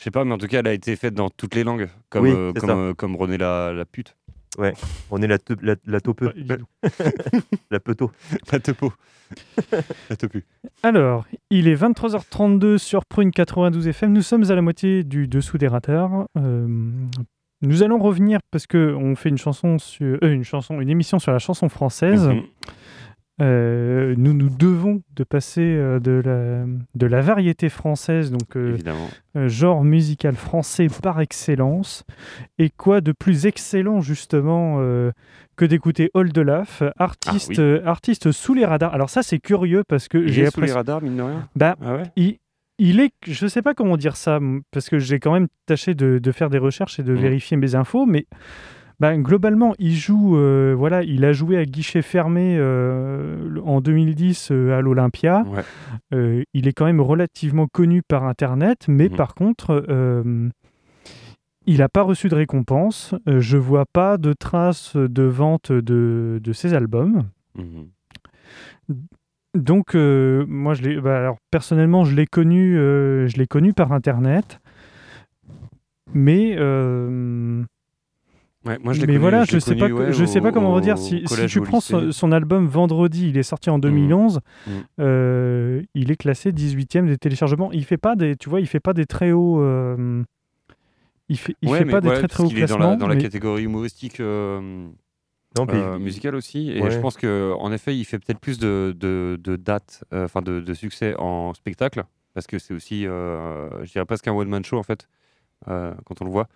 [0.00, 1.86] Je sais pas, mais en tout cas, elle a été faite dans toutes les langues,
[2.08, 4.16] comme, Oui, euh, comme, euh, comme René la, la pute.
[5.10, 6.32] On est la, te- la, la taupeux.
[7.70, 8.10] la peuteau.
[8.50, 8.94] La tepo.
[10.08, 10.46] la tepu.
[10.82, 14.14] Alors, il est 23h32 sur Prune 92 FM.
[14.14, 16.26] Nous sommes à la moitié du dessous des radars.
[16.38, 16.66] Euh,
[17.60, 21.18] nous allons revenir parce que on fait une chanson sur euh, une chanson, une émission
[21.18, 22.26] sur la chanson française.
[22.26, 22.42] Mhm.
[23.42, 24.50] Euh, nous nous
[25.14, 28.76] de passer euh, de la de la variété française, donc euh,
[29.36, 32.04] euh, genre musical français par excellence.
[32.58, 35.12] Et quoi de plus excellent justement euh,
[35.56, 37.80] que d'écouter Oldelaf, artiste, Ah oui.
[37.84, 38.94] artiste sous les radars?
[38.94, 41.48] Alors ça c'est curieux parce que Il j'ai est sous les radars, mine de rien?
[41.56, 42.02] Bah, Ah ouais?
[42.16, 42.38] il,
[42.78, 46.18] il est, je sais pas comment dire ça, parce que j'ai quand même tâché de,
[46.18, 47.20] de faire des recherches et de Mhm.
[47.20, 48.26] vérifier mes infos, mais
[49.00, 54.50] bah, globalement, il joue, euh, voilà, il a joué à guichet fermé euh, en 2010
[54.52, 55.44] euh, à l'Olympia.
[55.48, 56.44] Ouais.
[56.52, 59.16] Il est quand même relativement connu par Internet, mais Mhm.
[59.16, 59.84] par contre,
[61.66, 63.14] il n'a pas reçu de récompense.
[63.26, 67.24] Je vois pas de traces de vente de, de ses albums.
[67.56, 67.88] Mhm.
[69.54, 74.60] Donc, moi, je l'ai, bah, alors, personnellement, je l'ai connu, je l'ai connu par Internet.
[76.12, 76.56] Mais,
[78.66, 80.24] Ouais, moi, je l'ai mais connu- voilà, je je sais pas, connu, que- ouais, je
[80.26, 83.78] sais pas au- comment Si, tu prends son, son album Vendredi, il est sorti en
[83.78, 84.40] 2011.
[84.66, 84.72] Mhm.
[85.00, 87.72] euh, il est classé 18e des téléchargements.
[87.72, 89.62] Il fait pas des, tu vois, il fait pas des très hauts.
[89.62, 90.22] euh,
[91.30, 92.90] il fait, il Ouais, fait mais pas des très très hauts qu'il est dans classements.
[92.90, 94.60] la, dans la catégorie humoristique euh,
[95.56, 96.70] Non, euh, musicale aussi.
[96.70, 96.90] Et Ouais.
[96.90, 100.60] je pense qu'en effet, il fait peut-être plus de, de, de dates, euh, enfin de,
[100.60, 104.76] de succès en spectacle, parce que c'est aussi, euh, je dirais presque un one-man show
[104.76, 105.08] en fait,
[105.68, 106.46] euh, quand on le voit.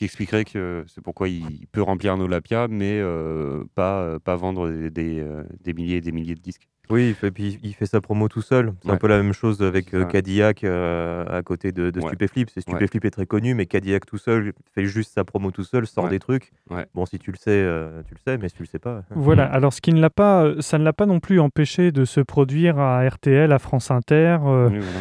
[0.00, 4.34] Qui expliquerait que c'est pourquoi il peut remplir un Olympia, mais euh, pas, euh, pas
[4.34, 6.68] vendre des, des, euh, des milliers et des milliers de disques.
[6.88, 8.72] Oui, il fait, puis il fait sa promo tout seul.
[8.82, 9.90] C'est un peu la même chose avec.
[10.08, 12.06] Cadillac euh, à côté de, de Ouais.
[12.06, 12.48] Stupéflip.
[12.48, 12.76] C'est Ouais.
[12.76, 16.04] Stupéflip est très connu, mais Cadillac tout seul fait juste sa promo tout seul, sort
[16.04, 16.10] Ouais.
[16.10, 16.50] des trucs.
[16.70, 16.86] Ouais.
[16.94, 19.02] Bon, si tu le sais, euh, tu le sais, mais si tu le sais pas.
[19.14, 22.06] Voilà, alors ce qui ne l'a pas, ça ne l'a pas non plus empêché de
[22.06, 24.98] se produire à RTL, à France Inter euh, Oui, voilà.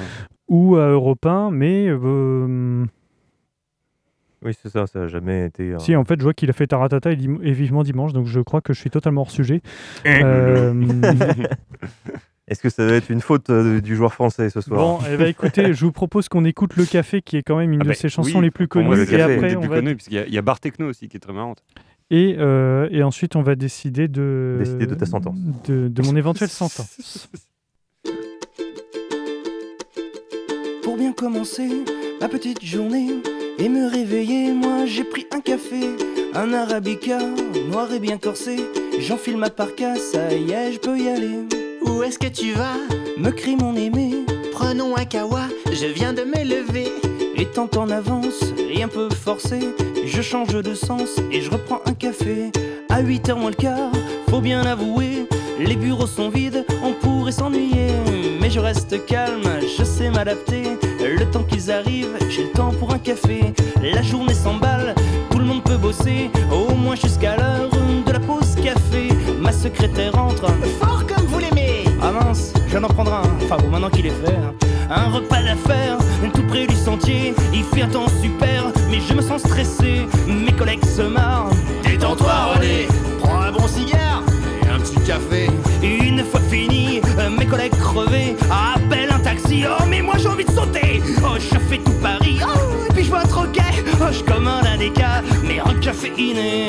[0.50, 2.84] ou à Europe 1, mais euh,
[4.44, 5.74] Oui, c'est ça, ça n'a jamais été.
[5.74, 8.14] un- si en fait je vois qu'il a fait Taratata et, Dim- et Vivement Dimanche,
[8.14, 9.62] donc je crois que je suis totalement hors sujet.
[10.06, 10.74] Euh,
[12.48, 15.18] Est-ce que ça va être une faute euh, du joueur français ce soir bon, eh
[15.18, 17.84] ben, écoutez, je vous propose qu'on écoute Le Café, qui est quand même une Ah
[17.84, 19.76] de bah, ses chansons oui, les plus connues, Le et Café, après on plus va
[19.76, 21.62] connus, parce qu'il y a- y a Bar Techno aussi qui est très marrante.
[22.10, 25.38] et, euh, et ensuite on va décider de Décider de ta sentence.
[25.68, 27.30] de, de mon éventuelle sentence.
[30.84, 31.70] Pour bien commencer
[32.20, 33.10] ma petite journée
[33.60, 35.90] et me réveiller, moi j'ai pris un café,
[36.34, 37.20] un arabica,
[37.70, 38.58] noir et bien corsé.
[39.00, 41.40] J'enfile ma parka, ça y est, je peux y aller.
[41.82, 42.78] Où est-ce que tu vas?
[43.18, 46.92] Me crie mon aimé, Prenons un kawa, je viens de m'élever.
[47.38, 49.60] étant en avance et un peu forcé,
[50.06, 52.52] je change de sens et je reprends un café.
[52.90, 53.92] À 8h moins le quart,
[54.30, 55.26] faut bien avouer,
[55.60, 57.92] les bureaux sont vides, on pourrait s'ennuyer.
[58.42, 59.44] Mais je reste calme,
[59.78, 60.64] je sais m'adapter.
[61.00, 63.54] Le temps qu'ils arrivent, j'ai le temps pour un café.
[63.82, 64.94] La journée s'emballe,
[65.30, 67.70] tout le monde peut bosser, au moins jusqu'à l'heure
[68.06, 69.10] de la pause café.
[69.40, 70.48] Ma secrétaire entre.
[70.82, 71.86] Fort comme vous l'aimez.
[72.02, 74.36] Ah mince, je viens d'en prendre un, enfin bon maintenant qu'il est fait.
[74.36, 74.54] hein.
[74.90, 75.98] Un repas d'affaires,
[76.34, 80.52] tout près du sentier, il fait un temps super, mais je me sens stressé, mes
[80.52, 81.52] collègues se marrent.
[81.84, 82.88] Détends-toi, René.
[83.22, 84.24] Prends un bon cigare
[84.66, 85.48] et un petit café.
[85.84, 86.89] Une fois fini,
[87.28, 89.64] mes collègues crevés appellent un taxi.
[89.68, 91.02] Oh, mais moi j'ai envie de sauter.
[91.24, 92.40] Oh, je fais tout Paris.
[92.42, 93.62] Oh, et puis je vois un troquet.
[94.02, 96.68] Oh, je commande un déca, mais un café inné.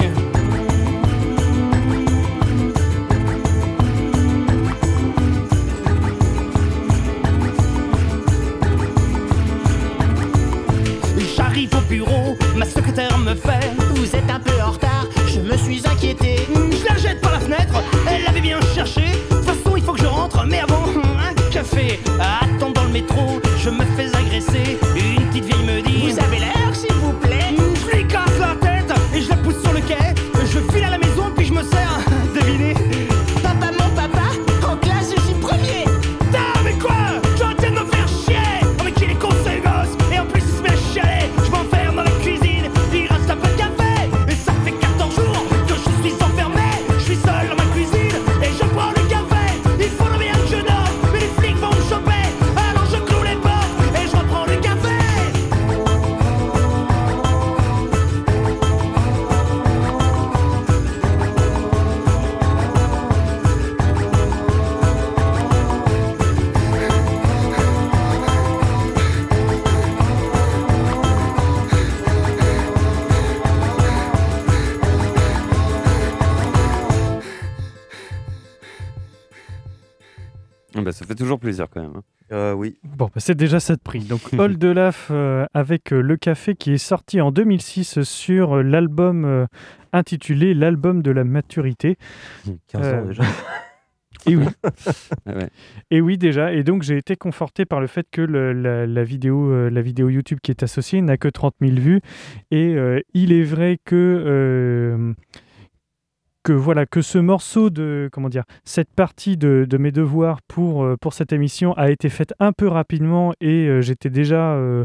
[11.37, 15.57] J'arrive au bureau, ma secrétaire me fait Vous êtes un peu en retard, je me
[15.57, 16.37] suis inquiété.
[16.55, 19.05] Je la jette par la fenêtre, elle l'avait bien cherché.
[21.91, 22.30] Uh,
[83.21, 84.01] c'est déjà ça de prix.
[84.01, 88.63] Donc, Old Olaf euh, avec euh, Le Café qui est sorti en 2006 sur euh,
[88.63, 89.47] l'album
[89.93, 91.97] intitulé L'album de la maturité.
[92.69, 93.23] 15 ans déjà.
[94.27, 94.45] Et oui.
[95.27, 95.49] Ah ouais.
[95.91, 96.53] Et oui, déjà.
[96.53, 99.81] Et donc, j'ai été conforté par le fait que le- la, la vidéo, euh, la
[99.81, 102.01] vidéo YouTube qui est associée n'a que 30 000 vues.
[102.51, 103.95] Et euh, il est vrai que.
[103.97, 105.13] euh,
[106.43, 110.85] que voilà que ce morceau de comment dire cette partie de, de mes devoirs pour
[110.85, 114.85] euh, pour cette émission a été faite un peu rapidement et euh, j'étais déjà euh,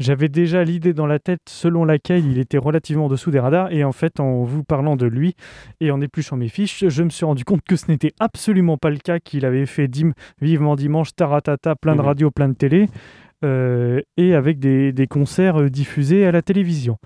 [0.00, 3.70] j'avais déjà l'idée dans la tête selon laquelle il était relativement en dessous des radars
[3.70, 5.34] et en fait en vous parlant de lui
[5.80, 8.90] et en épluchant mes fiches je me suis rendu compte que ce n'était absolument pas
[8.90, 12.06] le cas qu'il avait fait dim vivement dimanche taratata plein de Mhm.
[12.06, 12.88] radios plein de télé
[13.44, 16.98] et avec des, des concerts diffusés à la télévision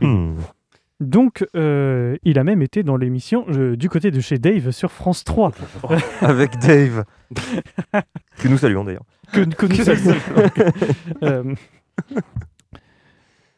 [0.00, 0.36] Hmm.
[1.02, 4.90] Donc, euh, il a même été dans l'émission euh, du côté de chez Dave sur
[4.92, 5.52] France 3.
[6.22, 7.04] Avec Dave.
[8.38, 9.04] que nous saluons d'ailleurs.
[9.32, 10.14] que, que nous saluons.
[11.22, 11.54] Euh,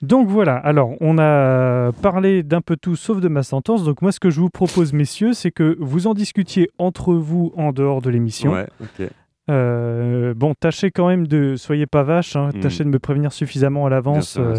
[0.03, 3.85] donc voilà, alors on a parlé d'un peu tout sauf de ma sentence.
[3.85, 7.53] Donc moi ce que je vous propose messieurs, c'est que vous en discutiez entre vous
[7.57, 8.53] en dehors de l'émission.
[8.53, 9.09] Ouais, ok.
[9.51, 12.61] Euh, bon, tâchez quand même de, soyez pas vache, hein, Mm.
[12.61, 14.37] tâchez de me prévenir suffisamment à l'avance.
[14.39, 14.57] euh.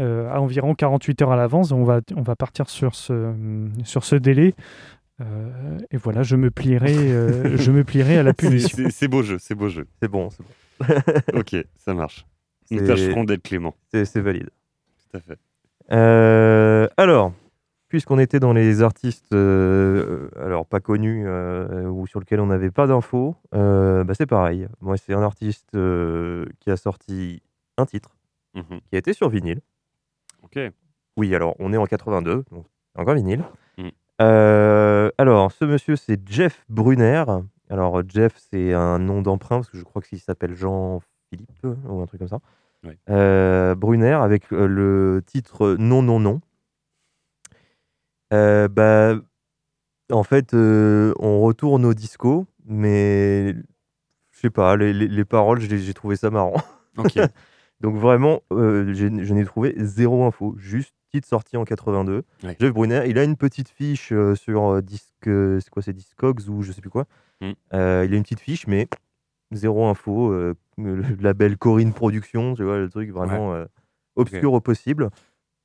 [0.00, 1.72] Euh, à environ 48 heures à l'avance.
[1.72, 3.34] On va, on va partir sur ce,
[3.84, 4.54] sur ce délai.
[5.20, 8.76] Euh, et voilà, je me plierai, euh, je me plierai à la punition.
[8.76, 9.86] C'est c'est beau jeu, c'est beau jeu.
[10.00, 10.94] C'est bon, c'est bon.
[11.38, 12.26] Ok, ça marche.
[12.70, 13.74] Nous tâcherons d'être clément.
[13.92, 14.48] C'est c'est valide.
[15.10, 15.38] Tout à fait.
[15.92, 17.32] Euh, alors,
[17.88, 22.70] puisqu'on était dans les artistes, euh, alors pas connus euh, ou sur lesquels on n'avait
[22.70, 24.66] pas d'infos, euh, bah, c'est pareil.
[24.80, 27.42] Moi, c'est un artiste euh, qui a sorti
[27.76, 28.16] un titre
[28.54, 28.80] Mhm.
[28.90, 29.60] qui a été sur vinyle.
[30.42, 30.58] Ok.
[31.16, 33.44] Oui, alors on est en 82, donc encore vinyle.
[33.78, 33.88] Mm.
[34.20, 37.24] Euh, alors, ce monsieur, c'est Jeff Brunner.
[37.70, 42.06] Alors, Jeff, c'est un nom d'emprunt parce que je crois qu'il s'appelle Jean-Philippe ou un
[42.06, 42.38] truc comme ça.
[42.84, 42.98] Ouais.
[43.10, 46.40] Euh, Brunner avec euh, le titre Non, non, non.
[48.32, 49.14] Euh, bah,
[50.10, 53.54] en fait, on retourne au disco, mais
[54.32, 56.54] je sais pas, les, les- les paroles, j'ai j'ai trouvé ça marrant.
[56.98, 57.14] Ok.
[57.82, 62.22] Donc vraiment, euh, je n'ai trouvé zéro info, juste titre sorti en 82.
[62.42, 62.56] Ouais.
[62.58, 66.48] Jeff Brunner, il a une petite fiche euh, sur euh, disque, c'est quoi, c'est Discogs
[66.48, 67.04] ou je sais plus quoi.
[67.40, 67.52] Mm.
[67.74, 68.88] Euh, il a une petite fiche, mais
[69.52, 70.32] zéro info.
[70.78, 73.64] le label Corinne Productions, tu vois, le truc vraiment
[74.16, 75.10] obscur au possible.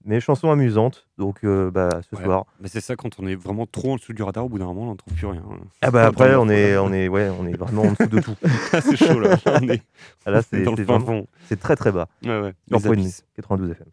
[0.10, 2.24] Mais chanson amusante, donc euh, bah, ce Ouais.
[2.24, 2.46] soir.
[2.62, 4.66] Mais c'est ça, quand on est vraiment trop en dessous du radar, au bout d'un
[4.66, 5.44] moment, on n'en trouve plus rien.
[5.82, 8.36] Ah bah après, on est, on est, ouais, on est vraiment en dessous de tout.
[8.72, 9.38] Ah, c'est chaud là.
[9.62, 9.82] On est,
[10.26, 12.08] Ah, là, c'est c'est vraiment- c'est très très bas.
[12.24, 12.54] Ouais, ouais.
[12.70, 13.26] Sur Les Point abysses.
[13.36, 13.88] 92 FM.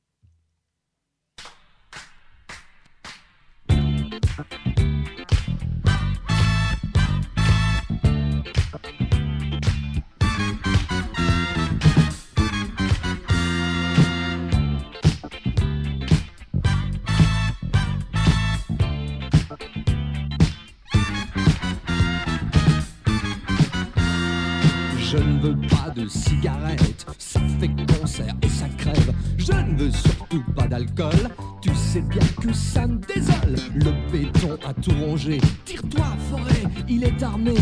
[32.54, 33.56] Ça me désole.
[33.74, 37.54] Le béton a tout rongé, tire-toi forêt, il est armé.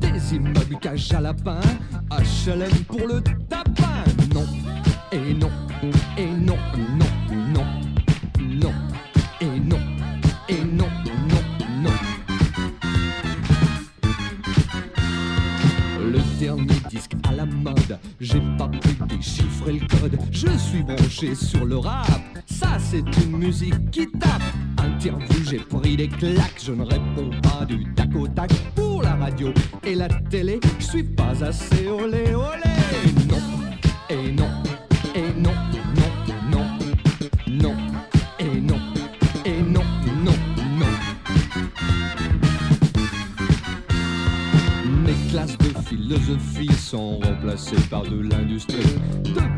[0.00, 1.60] Des Les immeubles cage à lapin,
[2.10, 4.04] HLM pour le tapin.
[4.34, 4.46] Non,
[5.12, 5.50] et non,
[6.16, 6.56] et non,
[6.98, 7.06] non,
[7.52, 7.64] non,
[8.40, 8.72] non,
[9.40, 9.78] et non,
[10.48, 10.88] et non,
[11.28, 11.42] non,
[11.82, 11.90] non.
[16.00, 20.18] Le dernier disque à la mode, j'ai pas pu déchiffrer le code.
[20.30, 22.35] Je suis branché sur le rap,
[22.90, 24.42] c'est une musique qui tape.
[24.78, 28.52] Interview, j'ai pris des claques, je ne réponds pas du tac au tac.
[28.74, 29.52] Pour la radio
[29.84, 32.76] et la télé, je suis pas assez olé olé.
[33.28, 33.42] Non,
[34.08, 34.50] et non,
[35.14, 35.52] et non,
[35.96, 36.12] non,
[36.50, 36.66] non,
[37.48, 37.76] non,
[38.38, 38.80] et non,
[39.44, 39.84] et non,
[40.24, 40.38] non,
[40.78, 40.92] non.
[45.04, 48.95] Mes classes de philosophie sont remplacées par de l'industrie.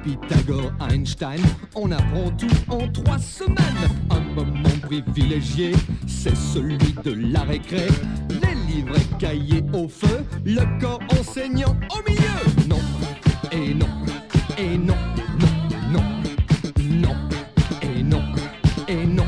[0.09, 1.43] Pythagore Einstein,
[1.75, 3.59] on apprend tout en trois semaines.
[4.09, 5.73] Un moment privilégié,
[6.07, 7.89] c'est celui de la récré.
[8.31, 12.69] Les livres et cahiers au feu, le corps enseignant au milieu.
[12.71, 12.81] Non,
[13.53, 13.87] et non,
[14.57, 14.97] et non,
[15.39, 16.05] non, non,
[16.79, 17.15] non,
[17.83, 18.23] et non,
[18.89, 19.28] et non,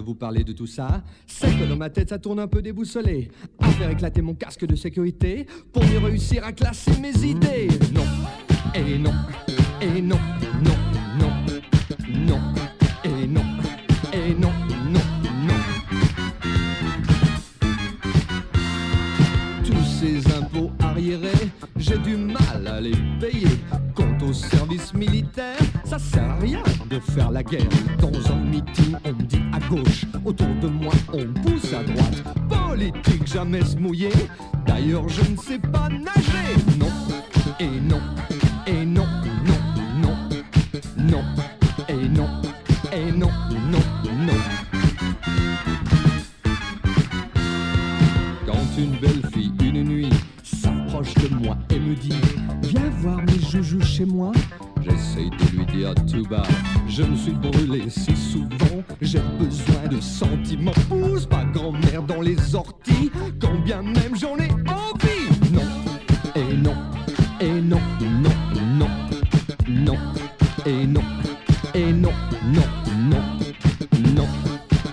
[0.00, 3.30] vous parler de tout ça, c'est que dans ma tête ça tourne un peu déboussolé.
[3.60, 7.68] À faire éclater mon casque de sécurité pour mieux réussir à classer mes idées.
[7.94, 8.04] Non,
[8.74, 9.14] et non,
[9.80, 10.18] et non,
[10.64, 10.76] non,
[11.18, 11.32] non,
[12.26, 12.40] non,
[13.04, 13.44] et non,
[14.12, 14.52] et non,
[14.90, 15.00] non,
[15.46, 15.60] non.
[19.64, 23.58] Tous ces impôts arriérés, j'ai du mal à les payer.
[23.94, 27.68] Quant au service militaire, ça sert à rien de faire la guerre.
[27.98, 28.95] Dans un meeting,
[29.68, 32.22] gauche, autour de moi, on pousse à droite.
[32.48, 34.12] Politique, jamais se mouiller.
[34.66, 36.54] D'ailleurs, je ne sais pas nager.
[36.78, 36.90] Non,
[37.60, 38.00] et non,
[38.66, 39.06] et non,
[39.46, 39.58] non,
[40.02, 40.16] non,
[40.96, 41.22] non,
[41.88, 42.28] et non,
[42.92, 43.30] et non,
[43.70, 43.82] non,
[44.26, 44.32] non.
[48.46, 50.10] Quand une belle fille, une nuit,
[50.42, 52.12] s'approche de moi et me dit
[52.62, 54.32] Viens voir mes joujoux chez moi.
[54.82, 56.46] J'essaye de lui dire tout bas
[56.88, 59.20] Je me suis brûlé si souvent, j'ai
[59.96, 60.72] besoin de sentiments.
[60.88, 65.52] Pousse pas grand-mère dans les orties, quand bien même j'en ai envie.
[65.52, 65.62] Non,
[66.34, 66.74] et non,
[67.40, 68.30] et non, non,
[68.78, 68.88] non,
[69.68, 69.98] non,
[70.64, 71.02] et non,
[71.74, 72.12] et non,
[72.44, 72.62] non,
[73.10, 73.22] non,
[74.14, 74.26] non,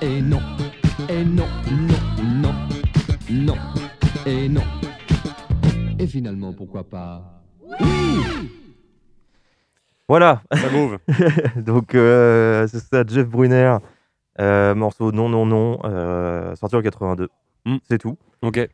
[0.01, 0.39] et non,
[1.09, 1.97] et non, non,
[2.41, 2.53] non,
[3.29, 3.57] non,
[4.25, 4.63] et non.
[5.99, 7.29] Et finalement, pourquoi pas?
[10.09, 10.43] Voilà.
[10.51, 10.97] Ça move.
[11.65, 13.79] Donc, euh, c'est ça, Jeff Brunner, euh,
[14.39, 17.29] morceau Non, non, non, euh, sorti en 82.
[17.65, 17.77] Mm.
[17.87, 18.17] C'est tout.
[18.41, 18.57] Ok.
[18.57, 18.69] Et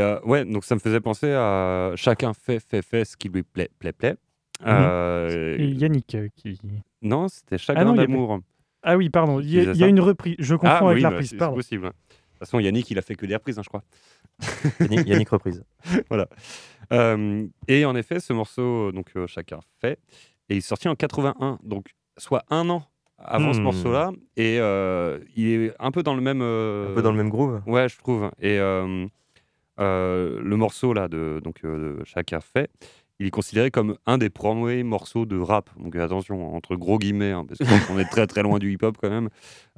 [0.00, 3.42] euh, ouais, donc ça me faisait penser à chacun fait, fait, fait ce qui lui
[3.42, 4.16] plaît, plaît, plaît.
[4.64, 6.58] Euh, Et Yannick euh, qui.
[7.02, 8.40] Non, c'était Ah chacun non, il y a- d'amour.
[8.82, 9.40] Ah oui, pardon.
[9.40, 10.36] Il y, a- y une reprise.
[10.38, 11.30] Je confonds Ah avec oui, la bah, reprise.
[11.30, 11.86] c'est- possible.
[11.86, 13.82] De toute façon, Yannick, il a fait que des reprises, hein, je crois.
[14.80, 15.62] Yannick, Yannick reprise.
[16.08, 16.28] voilà.
[16.92, 19.98] Euh, et en effet, ce morceau, donc euh, chacun fait,
[20.48, 22.84] et il est sorti en 81, donc soit un an
[23.24, 23.64] avant ce Hmm.
[23.64, 26.40] morceau-là, et euh, il est un peu dans le même.
[26.42, 27.62] euh, Un peu dans le même groove.
[27.66, 28.30] Ouais, je trouve.
[28.40, 29.06] Et euh,
[29.80, 32.70] euh, le morceau là de donc euh, de fait,
[33.18, 35.70] il est considéré comme un des premiers morceaux de rap.
[35.78, 39.10] Donc attention entre gros guillemets, hein, parce qu'on est très très loin du hip-hop quand
[39.10, 39.28] même.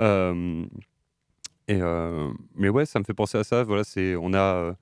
[0.00, 0.64] Euh,
[1.68, 3.64] et euh, mais ouais, ça me fait penser à ça.
[3.64, 4.72] Voilà, c'est on a euh,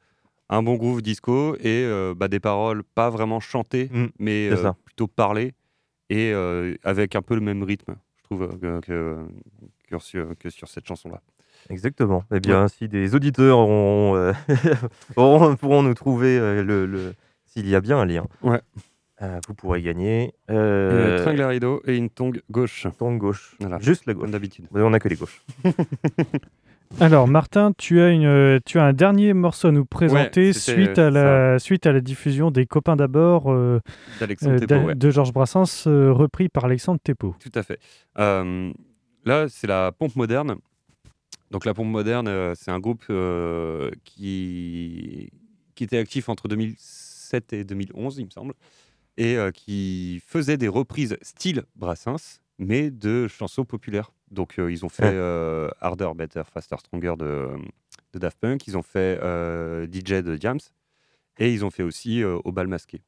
[0.50, 4.72] un bon groove disco et euh, bah, des paroles pas vraiment chantées, Mm, mais euh,
[4.84, 5.52] plutôt parlées
[6.10, 9.16] et euh, avec un peu le même rythme, trouve, euh, que,
[9.88, 11.20] que, sur, que sur cette chanson-là.
[11.70, 12.24] Exactement.
[12.34, 14.32] Eh bien, si des auditeurs auront, euh,
[15.16, 17.14] auront- pourront nous trouver euh, le, le-
[17.46, 18.60] s'il y a bien un lien, Ouais.
[19.22, 22.86] euh, vous pourrez gagner Une euh, tringle à rideau et une tongue gauche.
[22.98, 23.56] tongue gauche.
[23.60, 23.78] Voilà.
[23.80, 24.22] Juste la gauche.
[24.24, 24.66] Comme d'habitude.
[24.72, 25.42] On n'a que les gauches.
[27.00, 30.98] Alors, Martin, tu as, une, tu as un dernier morceau à nous présenter c'était, suite,
[30.98, 31.10] à euh,
[31.52, 33.80] la, suite à la diffusion des Copains d'abord euh,
[34.22, 37.34] euh, de Georges Brassens, euh, repris par Alexandre Thépeau.
[37.40, 37.80] Tout à fait.
[38.16, 40.56] Là, c'est la pompe moderne.
[41.50, 43.04] Donc la pompe moderne, c'est un groupe
[44.04, 45.30] qui,
[45.74, 48.54] qui était actif entre 2007 et 2011, il me semble,
[49.16, 54.12] et qui faisait des reprises style Brassens, mais de chansons populaires.
[54.30, 55.10] Donc euh, ils ont fait Ouais.
[55.14, 57.48] euh, Harder, Better, Faster, Stronger de,
[58.12, 60.58] de Daft Punk, ils ont fait euh, DJ de Jams,
[61.38, 63.02] et ils ont fait aussi euh, Au bal masqué.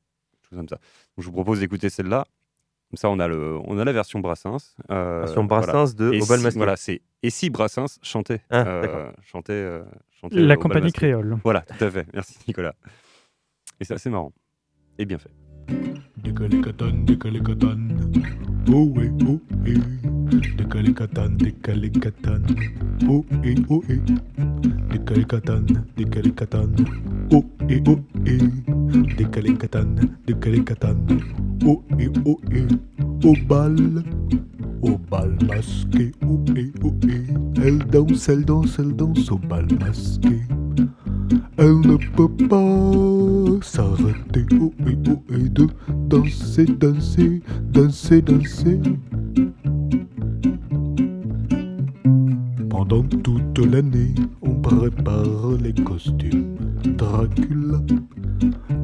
[0.49, 0.77] Chose comme ça.
[0.77, 2.27] Donc, je vous propose d'écouter celle-là.
[2.91, 4.77] Comme ça, on a, le, on a la version Brassens.
[4.93, 5.67] euh, Version voilà.
[5.73, 6.59] Brassens de Et Au bal si- masqué.
[6.59, 9.83] Voilà, c'est Et si Brassens chantait Ah, euh, chantait, euh,
[10.21, 10.99] chantait La compagnie masqué.
[10.99, 11.37] créole.
[11.43, 12.07] Voilà, tout à fait.
[12.15, 12.77] Merci Nicolas.
[13.81, 14.33] Et c'est assez marrant.
[14.99, 15.31] Et bien fait.
[18.69, 19.75] Oh eh, oh eh.
[20.59, 22.47] Décalé katane, décalé katane.
[23.09, 24.01] Oh eh, oh eh.
[24.91, 26.75] Décalé katane, décalé katane.
[27.33, 28.39] Oh eh, oh eh.
[29.17, 30.99] Décalé katane, décalé katane.
[31.65, 32.67] Oh eh, oh eh.
[33.25, 33.77] Au bal,
[34.83, 36.11] au bal masqué.
[36.29, 37.63] Oh eh, oh eh.
[37.63, 40.41] Elle danse, elle danse, elle danse au bal masqué.
[41.59, 45.67] Elle ne peut pas s'arrêter, oh et oh et de
[46.09, 48.81] danser, danser, danser, danser.
[52.69, 56.57] Pendant toute l'année, on prépare les costumes.
[56.97, 57.81] Dracula,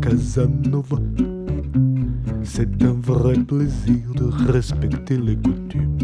[0.01, 0.99] Casanova.
[2.43, 5.99] C'est un vrai plaisir de respecter les coutumes.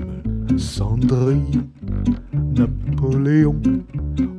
[0.57, 1.69] Cendrillon,
[2.57, 3.61] Napoléon.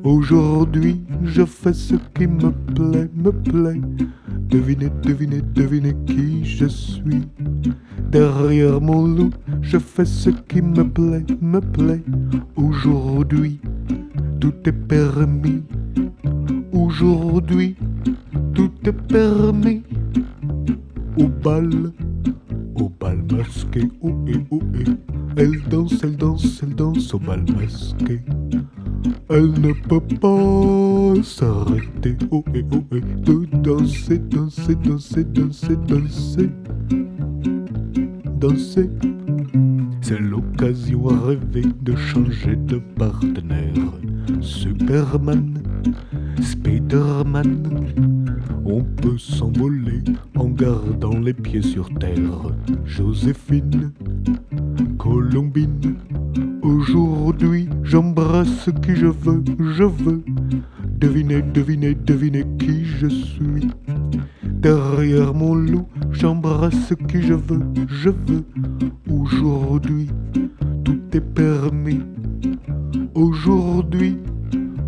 [0.03, 3.79] Aujourd'hui, je fais ce qui me plaît, me plaît.
[4.49, 7.27] Devinez, devinez, devinez qui je suis.
[8.11, 12.01] Derrière mon loup, je fais ce qui me plaît, me plaît.
[12.55, 13.59] Aujourd'hui,
[14.39, 15.63] tout est permis.
[16.71, 17.75] Aujourd'hui,
[18.53, 19.83] tout est permis.
[21.17, 21.69] Au bal,
[22.75, 24.85] au bal masqué, oh et oh et.
[25.37, 28.21] Elle danse, elle danse, elle danse au bal masqué.
[29.29, 36.49] Elle ne peut pas s'arrêter, oh et oh et, de danser, danser, danser, danser, danser,
[38.39, 38.89] danser.
[40.01, 43.73] C'est l'occasion rêvée de changer de partenaire.
[44.41, 45.61] Superman,
[46.41, 47.85] Spiderman,
[48.65, 50.03] on peut s'envoler
[50.35, 52.53] en gardant les pieds sur terre.
[52.85, 53.91] Joséphine,
[54.97, 55.95] Colombine,
[56.61, 57.58] aujourd'hui
[57.89, 60.23] j'embrasse qui je veux, je veux.
[60.99, 63.67] Devinez, devinez, devinez qui je suis.
[64.43, 68.45] Derrière mon loup, j'embrasse qui je veux, je veux.
[69.09, 70.07] Aujourd'hui,
[70.83, 72.01] tout est permis.
[73.15, 74.17] Aujourd'hui,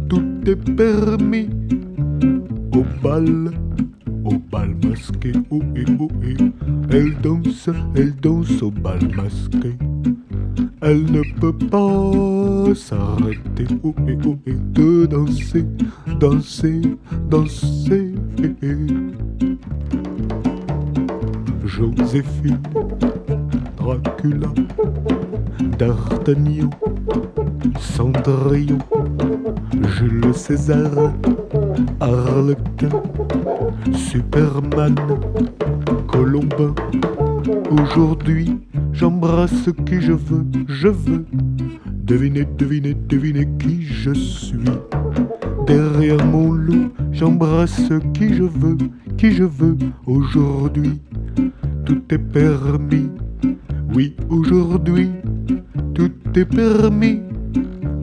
[0.07, 1.49] tout est permis.
[2.75, 3.51] Au bal,
[4.25, 6.37] au bal masqué, oh et oh et.
[6.91, 9.75] Elle danse, elle danse au bal masqué.
[10.83, 13.67] Elle ne peut pas s'arrêter,
[14.73, 15.65] de danser,
[16.19, 16.81] danser,
[17.29, 18.15] danser?
[21.65, 22.59] Joséphine,
[23.77, 24.47] Dracula,
[25.77, 26.69] D'Artagnan,
[27.79, 28.79] Cendrillon,
[29.97, 31.13] Jules César,
[31.99, 32.89] Harlequin,
[33.93, 34.95] Superman,
[36.07, 36.73] Colombin.
[37.71, 38.57] Aujourd'hui,
[39.01, 41.25] j'embrasse qui je veux, je veux.
[42.03, 44.59] Devinez, devinez, devinez qui je suis.
[45.65, 48.77] Derrière mon loup, j'embrasse qui je veux,
[49.17, 49.75] qui je veux.
[50.05, 51.01] Aujourd'hui,
[51.83, 53.09] tout est permis.
[53.91, 55.09] Oui, aujourd'hui,
[55.95, 57.21] tout est permis.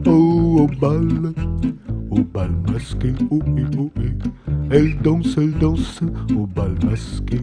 [0.05, 1.07] Oh, au bal,
[2.11, 3.89] au bal masqué, oh et oh.
[4.69, 6.01] Elle danse, elle danse
[6.35, 7.39] au bal masqué.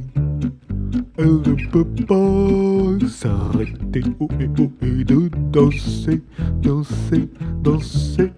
[1.18, 6.22] Elle ne peut pas s'arrêter, oh et oh et de danser,
[6.62, 7.28] danser,
[7.62, 8.32] danser.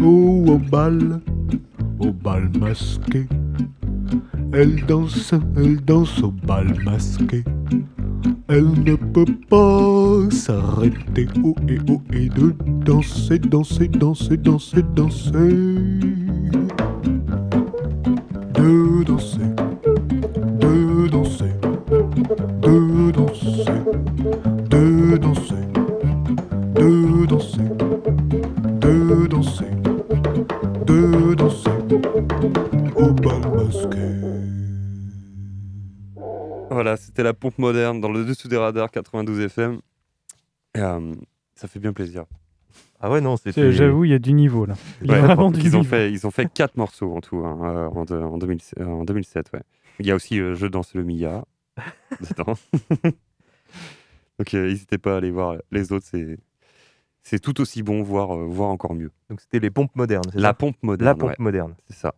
[0.00, 1.20] Oh, au bal,
[1.98, 3.26] au bal masqué.
[4.52, 7.44] Elle danse, elle danse au bal masqué.
[8.48, 12.54] Elle ne peut pas s'arrêter, oh et oh et de
[12.84, 15.38] danser, danser, danser, danser, danser.
[18.58, 19.38] De danser,
[20.58, 21.54] de danser,
[22.60, 23.62] de danser,
[24.68, 25.66] de danser,
[26.74, 27.68] de danser,
[28.80, 29.70] de danser,
[30.86, 31.70] de danser.
[32.96, 34.08] Au bal masqué.
[36.70, 39.80] Voilà, c'était la pompe moderne dans le dessous des radars 92 FM.
[40.74, 41.14] Et, euh,
[41.54, 42.24] ça fait bien plaisir.
[43.00, 44.74] Ah ouais, non, C'est- J'avoue, il y a du niveau là.
[45.02, 45.88] Il y a Ouais, vraiment du ils, ont niveau.
[45.90, 48.84] fait, ils ont fait quatre morceaux en tout hein, euh, en, de- en 2000 euh,
[48.86, 49.50] en 2007.
[49.52, 49.60] Ouais.
[50.00, 51.44] Il y a aussi euh, Je danse le Mia
[52.20, 52.54] dedans.
[54.38, 56.06] Donc euh, n'hésitez pas à aller voir les autres,
[57.22, 59.10] c'est tout aussi bon, voire, euh, voire encore mieux.
[59.30, 60.54] Donc c'était les pompes modernes, c'est La ça?
[60.54, 61.06] pompe moderne.
[61.08, 61.36] La pompe ouais.
[61.38, 61.74] moderne.
[61.88, 62.14] C'est ça.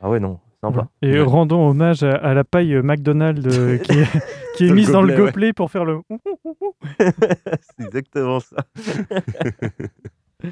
[0.00, 0.88] Ah ouais, non, sympa.
[1.02, 4.06] Et rendons hommage à, à la paille McDonald's euh, qui est,
[4.56, 5.52] qui mise dans le gobelet, ouais.
[5.52, 6.00] pour faire le.
[6.98, 8.56] c'est exactement ça.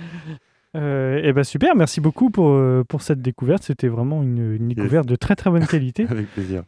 [0.74, 3.62] Euh, eh ben super, merci beaucoup pour, euh, pour cette découverte.
[3.62, 6.06] C'était vraiment une, une découverte de très très bonne qualité.
[6.10, 6.64] Avec plaisir.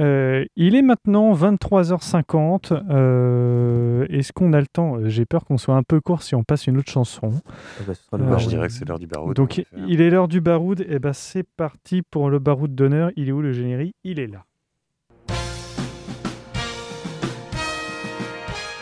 [0.00, 2.82] Euh, il est maintenant 23h50.
[2.90, 4.96] Euh, Est-ce qu'on a le temps?
[4.96, 7.32] Euh, j'ai peur qu'on soit un peu court si on passe une autre chanson.
[7.80, 9.36] Ah bah, euh, je dirais que c'est l'heure du baroud.
[9.36, 10.84] Donc, il est l'heure du baroud.
[10.88, 13.10] Et bah, c'est parti pour le baroud d'honneur.
[13.16, 13.94] Il est où le générique?
[14.04, 14.44] Il est là.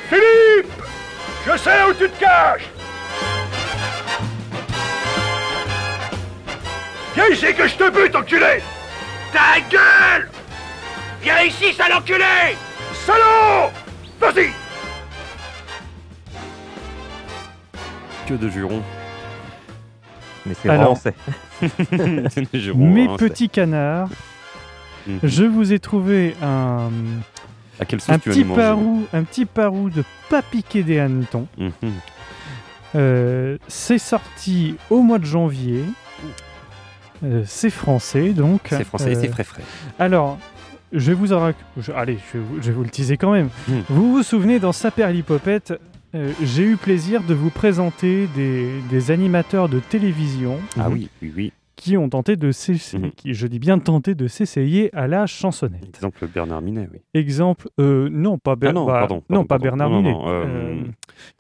[0.09, 0.73] Philippe
[1.47, 2.71] Je sais où tu te caches
[7.15, 8.61] Viens ici que je te bute, enculé
[9.33, 10.29] Ta gueule
[11.23, 12.25] Viens ici, sale enculé
[13.07, 13.71] Salaud
[14.21, 14.51] Vas-y
[18.27, 18.83] Que de jurons.
[20.47, 21.15] Mais c'est Alors, français.
[22.53, 24.09] Des jurons, Mes hein, c'est- petits canards,
[25.07, 25.19] Mhm.
[25.25, 26.91] je vous ai trouvé un,
[27.81, 30.43] À quelle sauce un tu vas petit nous manger parou, un petit parou de pas
[30.43, 31.47] piquer des hannetons.
[31.59, 31.73] Mhm.
[32.95, 35.85] Euh, c'est sorti au mois de janvier.
[37.25, 38.61] Euh, c'est français donc.
[38.69, 39.63] C'est français et c'est Euh, frais frais.
[39.99, 40.39] Alors,
[40.93, 43.17] je vais vous en rac- je- Allez, je vais, vous, je vais vous le teaser
[43.17, 43.49] quand même.
[43.69, 43.81] Hmm.
[43.89, 45.75] Vous vous souvenez, dans Saperlipopette,
[46.15, 51.33] euh, j'ai eu plaisir de vous présenter des, des animateurs de télévision Ah oui, oui,
[51.37, 51.53] oui.
[51.83, 53.11] Qui ont tenté de s'essayer, Mhm.
[53.35, 55.85] je dis bien tenté de s'essayer à la chansonnette.
[55.89, 57.01] Exemple Bernard Minet, oui.
[57.13, 59.63] Exemple, euh, non pas, Ber- Ah non, bah, pardon, non, pardon, pas pardon.
[59.65, 60.83] Bernard Non, Minet, non, euh, euh,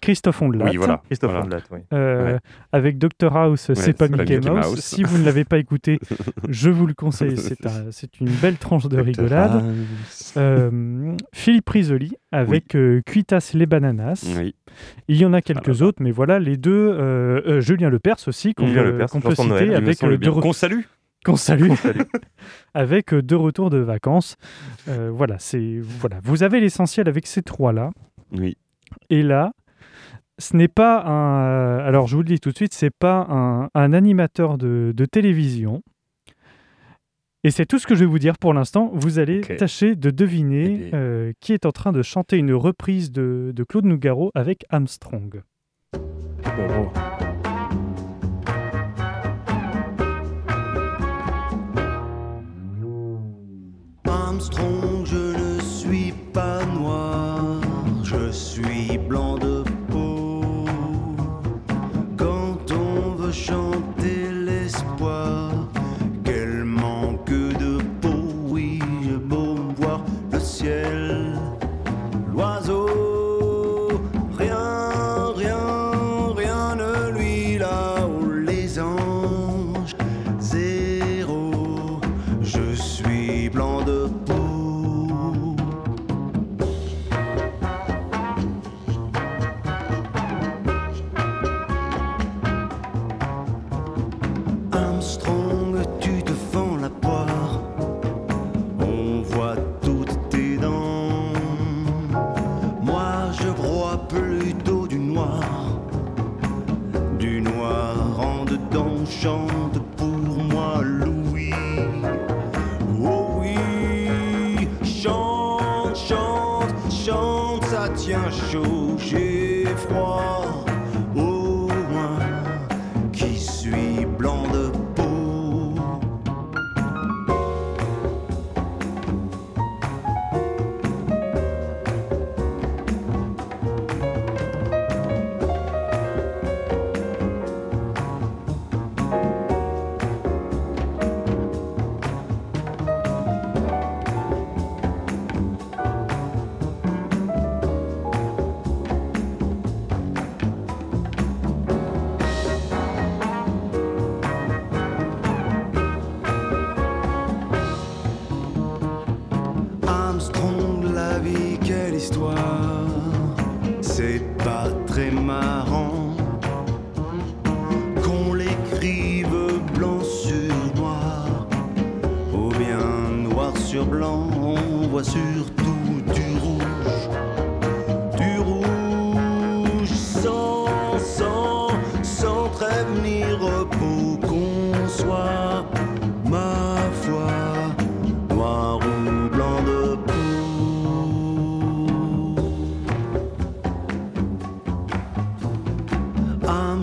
[0.00, 0.64] Christophe Ondelat.
[0.64, 1.00] Oui, voilà.
[1.06, 1.44] Christophe voilà.
[1.46, 1.78] Ondelat, oui.
[1.92, 2.38] Euh, Ouais.
[2.72, 4.66] Avec Dr House, c'est Ouais, pas c'est pas Mickey, Mickey Mouse.
[4.70, 4.80] Mouse.
[4.80, 6.00] Si vous ne l'avez pas écouté,
[6.48, 7.36] je vous le conseille.
[7.36, 9.62] C'est un- c'est une belle tranche de rigolade.
[10.36, 14.24] Euh, Philippe Risoli avec euh, Cuitas les bananas.
[14.38, 14.54] Oui.
[15.08, 16.72] Il y en a quelques autres, mais voilà les deux.
[16.72, 20.80] euh, euh, Julien Lepers aussi qu'on peut, citer Noël, avec deux Qu'on salue
[21.24, 21.70] qu'on salue,
[22.74, 24.36] avec deux retours de vacances.
[24.88, 26.18] Euh, voilà, c'est voilà.
[26.24, 27.92] Vous avez l'essentiel avec ces trois là.
[28.32, 28.56] Oui.
[29.08, 29.52] Et là,
[30.38, 31.78] ce n'est pas un.
[31.78, 35.04] Alors, je vous le dis tout de suite, c'est pas un, un animateur de, de
[35.04, 35.82] télévision.
[37.44, 38.90] Et c'est tout ce que je vais vous dire pour l'instant.
[38.94, 40.98] Vous allez tâcher de deviner Eh bien.
[40.98, 45.42] euh, qui est en train de chanter une reprise de, de Claude Nougaro avec Armstrong.
[54.06, 55.16] Armstrong, je
[55.56, 57.60] ne suis pas noir,
[58.02, 60.40] je suis blanc de peau.
[62.16, 65.41] Quand on veut chanter l'espoir,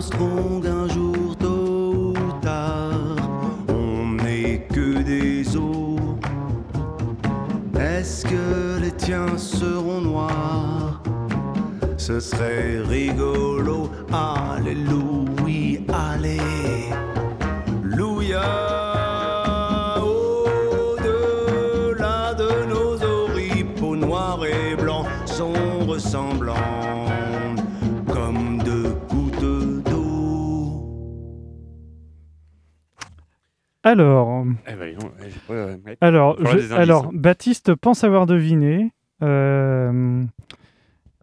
[0.00, 3.16] Armstrong, un jour tôt ou tard,
[3.68, 6.00] on n'est que des os.
[7.78, 11.02] Est-ce que les tiens seront noirs?
[11.98, 13.90] Ce serait rigolo.
[14.10, 15.39] Alléluia,
[33.90, 35.10] Alors, Eh ben, non,
[35.48, 35.98] ouais, ouais.
[36.00, 37.10] alors, je- hein.
[37.12, 38.92] Baptiste pense avoir deviné.
[39.22, 40.22] Euh,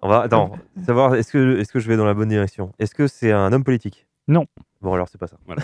[0.01, 0.51] On va attends,
[0.85, 2.71] savoir est-ce que est-ce que je vais dans la bonne direction?
[2.79, 4.05] Est-ce que c'est un homme politique?
[4.27, 4.45] Non.
[4.81, 5.37] Bon alors c'est pas ça.
[5.47, 5.63] Voilà.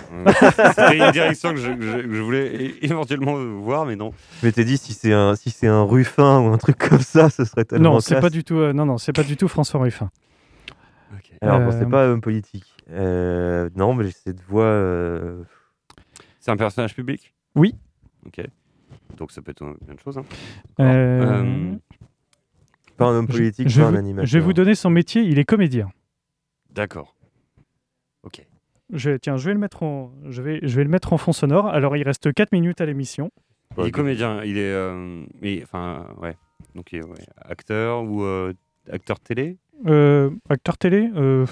[0.73, 4.11] C'était une direction que je, que voulais éventuellement voir, mais non.
[4.41, 7.29] Je m'étais dit si c'est un si c'est un Ruffin ou un truc comme ça,
[7.29, 8.55] ce serait tellement Non, c'est pas du tout.
[8.57, 10.09] euh, non, non, c'est pas du tout François Ruffin.
[11.41, 12.65] Alors bon, c'est Euh, pas un homme politique.
[12.91, 14.63] Euh, non, mais cette voix.
[16.43, 17.33] C'est un personnage public?
[17.55, 17.73] Oui.
[18.25, 18.41] Ok.
[19.15, 20.17] Donc ça peut être plein de choses.
[20.17, 20.25] hein.
[20.81, 21.75] Euh, Euh,
[22.97, 24.25] Pas un homme politique, je pas un animateur.
[24.27, 25.21] Je vais vous donner son métier.
[25.21, 25.89] Il est comédien.
[26.69, 27.15] D'accord.
[28.23, 28.45] Ok.
[28.91, 31.31] Je, tiens, je vais le mettre en, je vais, je vais le mettre en fond
[31.31, 31.67] sonore.
[31.67, 33.31] Alors, il reste 4 minutes à l'émission.
[33.77, 34.71] Il est comédien, il est.
[34.73, 36.35] euh, mais, enfin, ouais.
[36.75, 38.51] Donc, il est ouais, acteur ou euh,
[38.91, 39.57] acteur télé?
[39.85, 41.45] Euh, acteur télé, euh,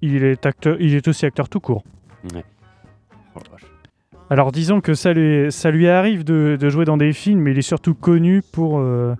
[0.00, 1.84] il est acteur, il est aussi acteur tout court.
[2.34, 2.44] Ouais.
[3.36, 3.69] Oh la vache.
[4.30, 7.50] Alors disons que ça lui, ça lui arrive de, de jouer dans des films, mais
[7.50, 9.14] il est surtout connu pour, euh,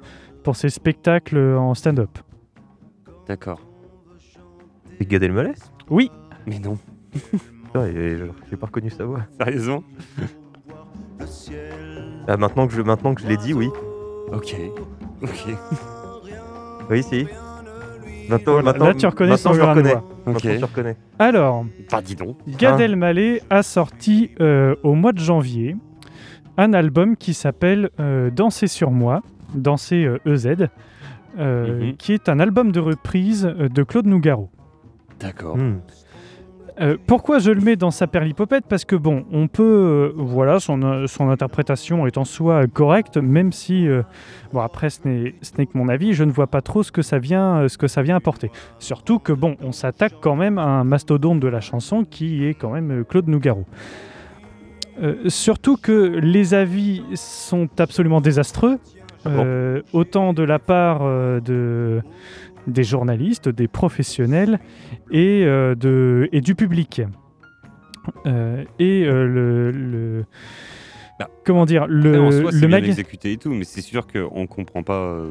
[0.45, 2.11] pour ses spectacles en stand-up.
[3.27, 3.61] D'accord.
[4.99, 5.55] C'est Gad Elmaleh?
[5.89, 6.11] Oui.
[6.47, 6.79] Mais non.
[7.75, 9.21] J'ai pas reconnu sa voix.
[9.39, 9.83] Sérieusement
[12.29, 13.69] Ah, maintenant que je maintenant que je l'ai dit, oui.
[14.33, 14.57] Ok.
[15.23, 15.47] Ok.
[16.89, 17.27] Oui, si.
[18.31, 19.95] Maintenant, là, tu reconnais maintenant son je le reconnais.
[20.26, 20.97] Maintenant, reconnais.
[21.18, 22.37] Alors, Bah, dis donc.
[22.47, 25.76] Gad Hein Elmaleh a sorti euh, au mois de janvier
[26.57, 29.22] un album qui s'appelle euh, Danser sur moi,
[29.55, 30.68] Danser euh, EZ,
[31.39, 31.97] euh, Mhm.
[31.97, 34.51] qui est un album de reprise euh, de Claude Nougaro.
[35.20, 35.57] D'accord.
[35.57, 35.81] Hmm.
[36.81, 38.64] Euh, pourquoi je le mets dans sa perlipopette?
[38.68, 43.16] Parce que bon, on peut, euh, voilà, son, euh, son interprétation est en soi correcte,
[43.16, 44.03] même si, euh,
[44.53, 45.33] bon après ce n'est
[45.66, 48.03] que mon avis, je ne vois pas trop ce que ça vient, ce que ça
[48.03, 48.51] vient apporter.
[48.79, 52.55] Surtout que bon, on s'attaque quand même à un mastodonte de la chanson qui est
[52.55, 53.64] quand même Claude Nougaro.
[55.29, 58.79] Surtout que les avis sont absolument désastreux,
[59.25, 59.83] Ah bon?
[59.95, 61.01] Autant de la part
[61.41, 62.03] de,
[62.67, 64.59] des journalistes, des professionnels
[65.11, 67.03] et, euh, de, et du public.
[68.27, 70.25] Euh, et euh, le, le-
[71.19, 74.07] Bah, comment dire le, en soi, le bien mag- exécuté et tout, mais c'est sûr
[74.07, 75.31] qu'on comprend pas euh,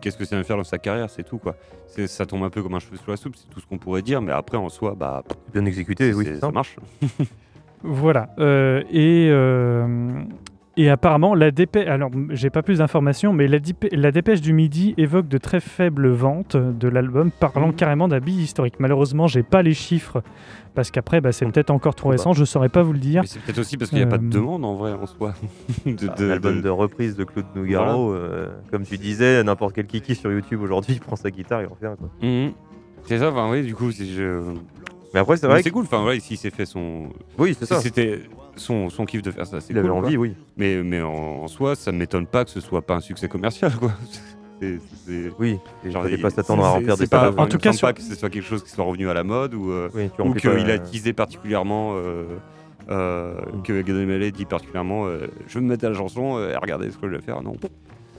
[0.00, 1.56] qu'est-ce que ça vient faire dans sa carrière, c'est tout quoi.
[1.86, 3.78] C'est- Ça tombe un peu comme un cheveu sous la soupe, c'est tout ce qu'on
[3.78, 5.22] pourrait dire, mais après en soi, bah.
[5.52, 6.50] Bien exécuté, oui, ça ça.
[6.50, 6.76] marche.
[7.86, 8.30] Voilà.
[8.38, 10.22] euh, et, euh,
[10.76, 11.86] et apparemment, la dépêche.
[11.88, 13.58] Alors, j'ai pas plus d'informations, mais la,
[13.92, 17.74] la dépêche du Midi évoque de très faibles ventes de l'album, parlant Mhm.
[17.74, 18.74] carrément d'un bille historique.
[18.80, 20.22] Malheureusement, j'ai pas les chiffres
[20.74, 22.32] parce qu'après, bah, c'est peut-être encore trop récent.
[22.32, 23.22] Je saurais pas vous le dire.
[23.22, 25.06] Mais c'est peut-être aussi parce qu'il n'y a pas de Euh, demande en vrai en
[25.06, 25.34] soi.
[25.86, 29.44] de, Bah, de- un album de- de reprise de Claude Nougaro, euh, comme tu disais,
[29.44, 32.08] n'importe quel kiki sur YouTube aujourd'hui, il prend sa guitare et en fait un quoi.
[32.22, 32.50] Mhm.
[33.04, 34.06] C'est ça, enfin oui, du coup, c'est.
[34.06, 34.40] je-
[35.12, 37.10] Mais après, c'est Mais vrai c'est que- cool, enfin voilà, ici s'est fait son.
[37.38, 37.78] Oui, c'est ça.
[37.80, 38.20] C'était
[38.56, 40.22] son, son kiff de faire ça, c'est Il avait cool, envie, quoi.
[40.22, 40.34] oui.
[40.56, 41.10] Mais, mais en,
[41.42, 43.92] en soi, ça m'étonne pas que ce soit pas un succès commercial, quoi.
[45.38, 48.14] Oui, il- pas s'attendre à remplir des pas- En tout cas, sur- pas que ce
[48.14, 50.78] soit quelque chose qui soit revenu à la mode ou, euh, Oui, ou qu'il a
[50.78, 52.24] teasé particulièrement, euh,
[52.88, 56.52] euh, que Gad Elmaleh dit particulièrement euh, je vais me mettre à la chanson euh,
[56.52, 57.42] et regardez ce que je vais faire.
[57.42, 57.56] Non.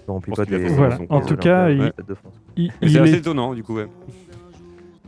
[0.06, 0.68] Pense pas des.
[0.68, 1.00] Voilà.
[1.10, 1.92] En tout cas, il- Ouais.
[2.58, 3.88] Il, C'est assez est- étonnant, du coup, ouais.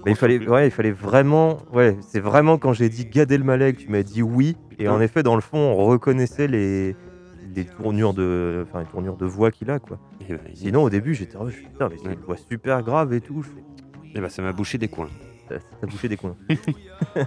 [0.06, 3.74] Mais il fallait, ouais, il fallait vraiment, ouais, c'est vraiment quand j'ai dit Gad Elmaleh
[3.74, 6.96] que tu m'as dit oui, et en effet dans le fond on reconnaissait les,
[7.56, 10.00] les tournures de, enfin les tournures de voix qu'il a quoi.
[10.30, 12.82] Et bah, Sinon au début j'étais, oh, je suis, putain mais c'est une voix super
[12.84, 13.44] grave et tout,
[14.16, 15.10] et bah, ça m'a bouché des coins.
[15.50, 16.36] ça, ça bouffait des coins.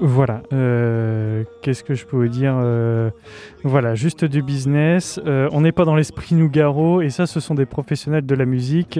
[0.00, 0.42] Voilà.
[0.52, 3.10] euh, Qu'est-ce que je peux vous dire euh,
[3.62, 5.20] Voilà, juste du business.
[5.24, 8.44] euh, on n'est pas dans l'esprit Nougaro, et ça, ce sont des professionnels de la
[8.44, 8.98] musique.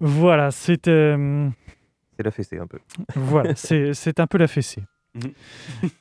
[0.00, 1.48] Voilà, c'est euh,
[2.16, 2.78] C'est la fessée un peu.
[3.16, 4.82] voilà, c'est un peu la fessée.
[5.14, 5.30] Mhm.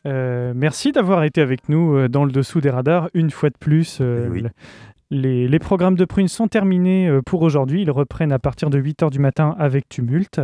[0.06, 3.58] Euh, merci d'avoir été avec nous euh, dans le dessous des radars une fois de
[3.60, 4.00] plus.
[4.02, 4.42] euh, Eh oui.
[4.44, 4.50] le-
[5.12, 7.82] les, les programmes de Prune sont terminés pour aujourd'hui.
[7.82, 10.40] Ils reprennent à partir de 8h du matin avec Tumulte.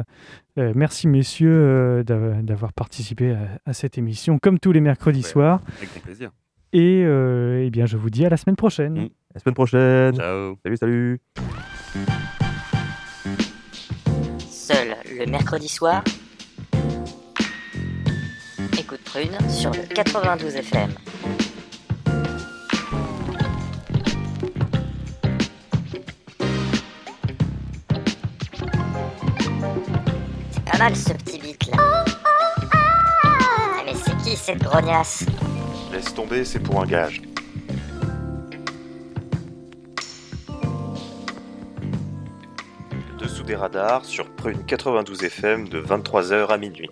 [0.57, 5.21] Euh, merci messieurs euh, d'a- d'avoir participé à, à cette émission comme tous les mercredis
[5.21, 5.61] soirs.
[5.77, 6.31] Avec grand plaisir.
[6.73, 8.93] Et euh, eh bien, je vous dis à la semaine prochaine.
[9.03, 9.09] Mm.
[9.35, 10.15] La semaine prochaine.
[10.15, 10.55] Ciao.
[10.63, 11.19] Salut, salut.
[14.67, 16.03] Seul le mercredi soir.
[18.79, 20.91] Écoute Prune sur le 92 FM.
[30.51, 31.77] C'est pas mal ce petit beat là.
[32.73, 35.25] Ah, Mais c'est qui cette grognasse?
[35.91, 37.21] Laisse tomber, c'est pour un gage.
[43.45, 46.89] Des radars sur Prune 92 FM de 23h à minuit.